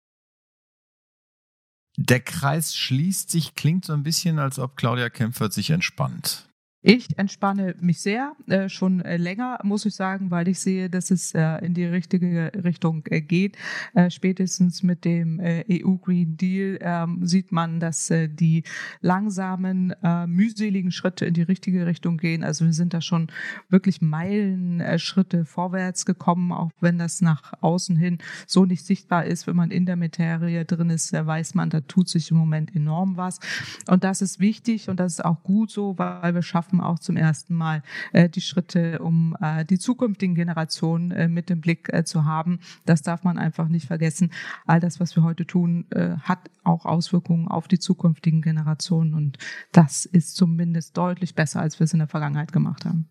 Der 1.96 2.20
Kreis 2.20 2.76
schließt 2.76 3.30
sich, 3.30 3.54
klingt 3.54 3.85
so 3.85 3.92
ein 3.92 4.02
bisschen, 4.02 4.38
als 4.38 4.59
ob 4.59 4.76
Claudia 4.76 5.11
Kempfert 5.11 5.52
sich 5.52 5.70
entspannt. 5.70 6.48
Ich 6.87 7.18
entspanne 7.18 7.75
mich 7.81 8.03
sehr, 8.03 8.37
äh, 8.47 8.68
schon 8.68 9.01
äh, 9.01 9.16
länger, 9.16 9.59
muss 9.62 9.87
ich 9.87 9.94
sagen, 9.94 10.31
weil 10.31 10.49
ich 10.49 10.61
sehe, 10.61 10.90
dass 10.90 11.11
es 11.11 11.33
äh, 11.33 11.64
in 11.64 11.73
die 11.73 11.87
richtige 11.87 12.53
Richtung 12.62 13.03
äh, 13.07 13.23
geht. 13.23 13.57
Äh, 13.94 14.11
spätestens 14.11 14.83
mit 14.83 15.07
dem 15.07 15.40
äh, 15.40 15.64
EU 15.83 15.94
Green 15.94 16.37
Deal 16.37 16.79
ähm, 16.83 17.27
sieht 17.27 17.53
man, 17.53 17.81
dass 17.81 18.12
die 18.12 18.64
langsamen, 19.01 19.94
mühseligen 20.27 20.90
Schritte 20.90 21.25
in 21.25 21.33
die 21.33 21.42
richtige 21.42 21.87
Richtung 21.87 22.18
gehen. 22.18 22.44
Also 22.44 22.66
wir 22.66 22.75
sind 22.75 22.92
da 22.92 23.01
schon 23.01 23.29
wirklich 23.70 24.03
Meilenschritte 24.03 25.47
vorwärts 25.47 26.05
gekommen, 26.05 26.53
auch 26.53 26.70
wenn 26.81 26.99
das 26.99 27.23
nach 27.23 27.55
außen 27.62 27.97
hin 27.97 28.18
so 28.47 28.66
nicht 28.66 28.85
sichtbar 28.85 29.25
ist. 29.25 29.47
Wenn 29.47 29.57
man 29.57 29.70
in 29.70 29.87
der 29.87 29.97
Materie 29.97 30.64
drin 30.64 30.90
ist, 30.90 31.12
weiß 31.12 31.55
man, 31.55 31.70
da 31.70 31.81
tut 31.81 32.09
sich 32.09 32.31
im 32.31 32.37
Moment 32.37 32.75
enorm 32.75 33.16
was. 33.16 33.40
Und 33.88 34.05
das 34.05 34.20
ist 34.20 34.38
wichtig 34.40 34.90
und 34.90 35.01
das 35.01 35.14
ist 35.14 35.25
auch 35.25 35.42
gut 35.42 35.70
so, 35.70 35.97
weil 35.99 36.35
wir 36.35 36.42
schaffen 36.42 36.73
schaffen 36.74 36.80
auch 36.80 36.98
zum 36.98 37.16
ersten 37.16 37.54
Mal 37.54 37.82
äh, 38.12 38.28
die 38.28 38.40
Schritte, 38.40 38.98
um 38.98 39.37
äh, 39.40 39.64
die 39.64 39.78
zukünftigen 39.78 40.34
Generationen 40.34 41.10
äh, 41.10 41.28
mit 41.28 41.50
im 41.50 41.60
Blick 41.60 41.92
äh, 41.92 42.04
zu 42.04 42.24
haben. 42.24 42.58
Das 42.87 43.02
darf 43.02 43.24
man 43.24 43.38
einfach 43.38 43.68
nicht 43.68 43.87
vergessen. 43.87 44.30
All 44.66 44.80
das, 44.80 45.00
was 45.00 45.16
wir 45.16 45.22
heute 45.22 45.46
tun, 45.46 45.87
äh, 45.90 46.16
hat 46.18 46.50
auch 46.64 46.84
Auswirkungen 46.84 47.48
auf 47.48 47.68
die 47.68 47.78
zukünftigen 47.78 48.42
Generationen 48.42 49.14
und 49.14 49.38
das 49.72 50.06
ist 50.06 50.37
zumindest 50.37 50.96
deutlich 50.96 51.34
besser, 51.34 51.60
als 51.60 51.78
wir 51.78 51.84
es 51.84 51.92
in 51.92 51.98
der 51.98 52.08
Vergangenheit 52.08 52.52
gemacht 52.52 52.84
haben. 52.84 53.08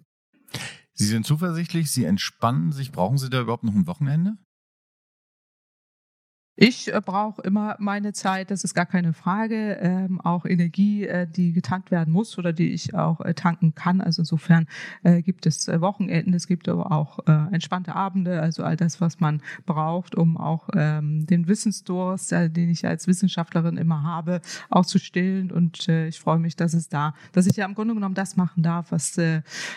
Sie 0.93 1.08
sind 1.08 1.26
zuversichtlich, 1.26 1.91
Sie 1.91 2.06
entspannen 2.06 2.71
sich. 2.71 2.91
Brauchen 2.91 3.17
Sie 3.17 3.30
da 3.30 3.41
überhaupt 3.41 3.63
noch 3.63 3.73
ein 3.73 3.88
Wochenende? 3.88 4.38
Ich 6.56 6.94
äh, 6.94 7.02
brauche 7.04 7.42
immer 7.42 7.76
meine 7.80 8.13
Zeit, 8.13 8.52
das 8.52 8.63
ist 8.63 8.76
gar 8.76 8.86
keine 8.86 9.13
Frage. 9.13 9.80
Ähm, 9.82 10.22
auch 10.22 10.46
Energie, 10.46 11.04
äh, 11.04 11.26
die 11.28 11.52
getankt 11.52 11.89
werden 11.89 12.13
muss 12.13 12.38
oder 12.38 12.54
die 12.54 12.72
ich 12.74 12.94
auch 12.94 13.22
äh, 13.22 13.34
tanken 13.34 13.74
kann. 13.74 14.02
Also 14.02 14.22
insofern 14.22 14.68
äh, 15.02 15.24
gibt 15.24 15.48
es 15.48 15.68
äh, 15.68 15.82
Wochenenden, 15.82 16.32
es 16.36 16.46
gibt 16.46 16.70
aber 16.70 16.92
auch 16.92 17.18
äh, 17.26 17.32
entspannte 17.52 17.96
Abende, 17.96 18.39
also 18.39 18.63
all 18.63 18.78
das, 18.78 19.02
was 19.02 19.20
man 19.20 19.42
braucht, 19.66 20.13
um 20.13 20.38
auch 20.38 20.70
ähm, 20.76 21.26
den 21.26 21.48
Wissensdurst, 21.48 22.32
den 22.32 22.70
ich 22.70 22.86
als 22.86 23.08
Wissenschaftlerin 23.08 23.78
immer 23.78 24.04
habe, 24.04 24.39
auch 24.70 24.86
zu 24.86 25.00
stillen. 25.00 25.52
Und 25.52 25.88
ich 25.88 26.20
freue 26.20 26.39
mich, 26.39 26.56
dass 26.56 26.74
es 26.74 26.88
da, 26.88 27.16
dass 27.32 27.48
ich 27.48 27.56
ja 27.56 27.66
im 27.66 27.74
Grunde 27.74 27.96
genommen 27.96 28.16
das 28.16 28.36
machen 28.36 28.62
darf, 28.62 28.92
was 28.92 29.20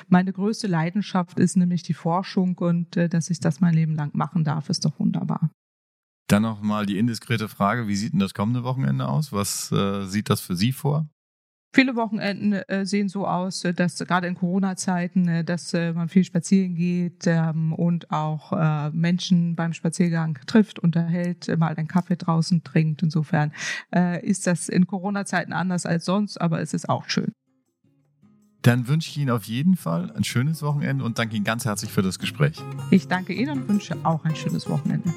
meine 0.09 0.33
größte 0.33 0.67
Leidenschaft 0.67 1.39
ist, 1.39 1.57
nämlich 1.57 1.83
die 1.83 1.95
Forschung 1.95 2.57
und 2.59 2.97
dass 2.97 3.31
ich 3.31 3.41
das 3.41 3.61
mein 3.61 3.75
Leben 3.75 3.95
lang 3.95 4.11
machen 4.15 4.45
darf, 4.45 4.69
ist 4.69 4.85
doch 4.85 4.99
wunderbar. 4.99 5.51
Dann 6.29 6.43
nochmal 6.43 6.87
die 6.87 6.99
indiskrete 6.99 7.49
Frage, 7.49 7.87
wie 7.87 7.97
sieht 7.97 8.13
denn 8.13 8.21
das 8.21 8.35
kommende 8.35 8.65
Wochenende 8.65 9.09
aus? 9.09 9.33
Was 9.33 9.71
äh, 9.71 10.07
sieht 10.07 10.29
das 10.29 10.41
für 10.41 10.57
Sie 10.57 10.73
vor? 10.73 11.09
Viele 11.77 11.95
Wochenenden 11.95 12.55
äh, 12.55 12.87
sehen 12.87 13.11
so 13.11 13.27
aus, 13.27 13.63
äh, 13.65 13.75
dass 13.75 13.99
gerade 13.99 14.27
in 14.27 14.35
Corona-Zeiten, 14.35 15.29
äh, 15.29 15.45
dass 15.45 15.75
man 15.75 16.09
viel 16.09 16.25
spazieren 16.25 16.75
geht 16.75 17.27
ähm, 17.27 17.75
und 17.75 18.11
auch 18.11 18.53
Menschen 18.93 19.57
beim 19.57 19.75
Spaziergang 19.75 20.39
trifft, 20.47 20.79
unterhält, 20.79 21.55
mal 21.59 21.75
einen 21.75 21.87
Kaffee 21.87 22.17
draußen 22.17 22.65
trinkt. 22.65 23.03
Insofern 23.03 23.53
ist 24.23 24.47
das 24.47 24.69
in 24.69 24.87
Corona-Zeiten 24.87 25.53
anders 25.53 25.85
als 25.85 26.07
sonst, 26.07 26.41
aber 26.41 26.61
es 26.61 26.73
ist 26.73 26.89
auch 26.89 27.09
schön. 27.09 27.33
Dann 28.63 28.89
wünsche 28.89 29.11
ich 29.11 29.19
Ihnen 29.19 29.31
auf 29.31 29.45
jeden 29.45 29.77
Fall 29.77 30.13
ein 30.13 30.25
schönes 30.25 30.63
Wochenende 30.63 31.05
und 31.05 31.19
danke 31.19 31.37
Ihnen 31.37 31.45
ganz 31.45 31.65
herzlich 31.65 31.91
für 31.91 32.03
das 32.03 32.19
Gespräch. 32.19 32.57
Ich 32.91 33.07
danke 33.09 33.35
Ihnen 33.35 33.63
und 33.63 33.69
wünsche 33.69 33.97
auch 34.05 34.25
ein 34.25 34.35
schönes 34.35 34.69
Wochenende. 34.69 35.13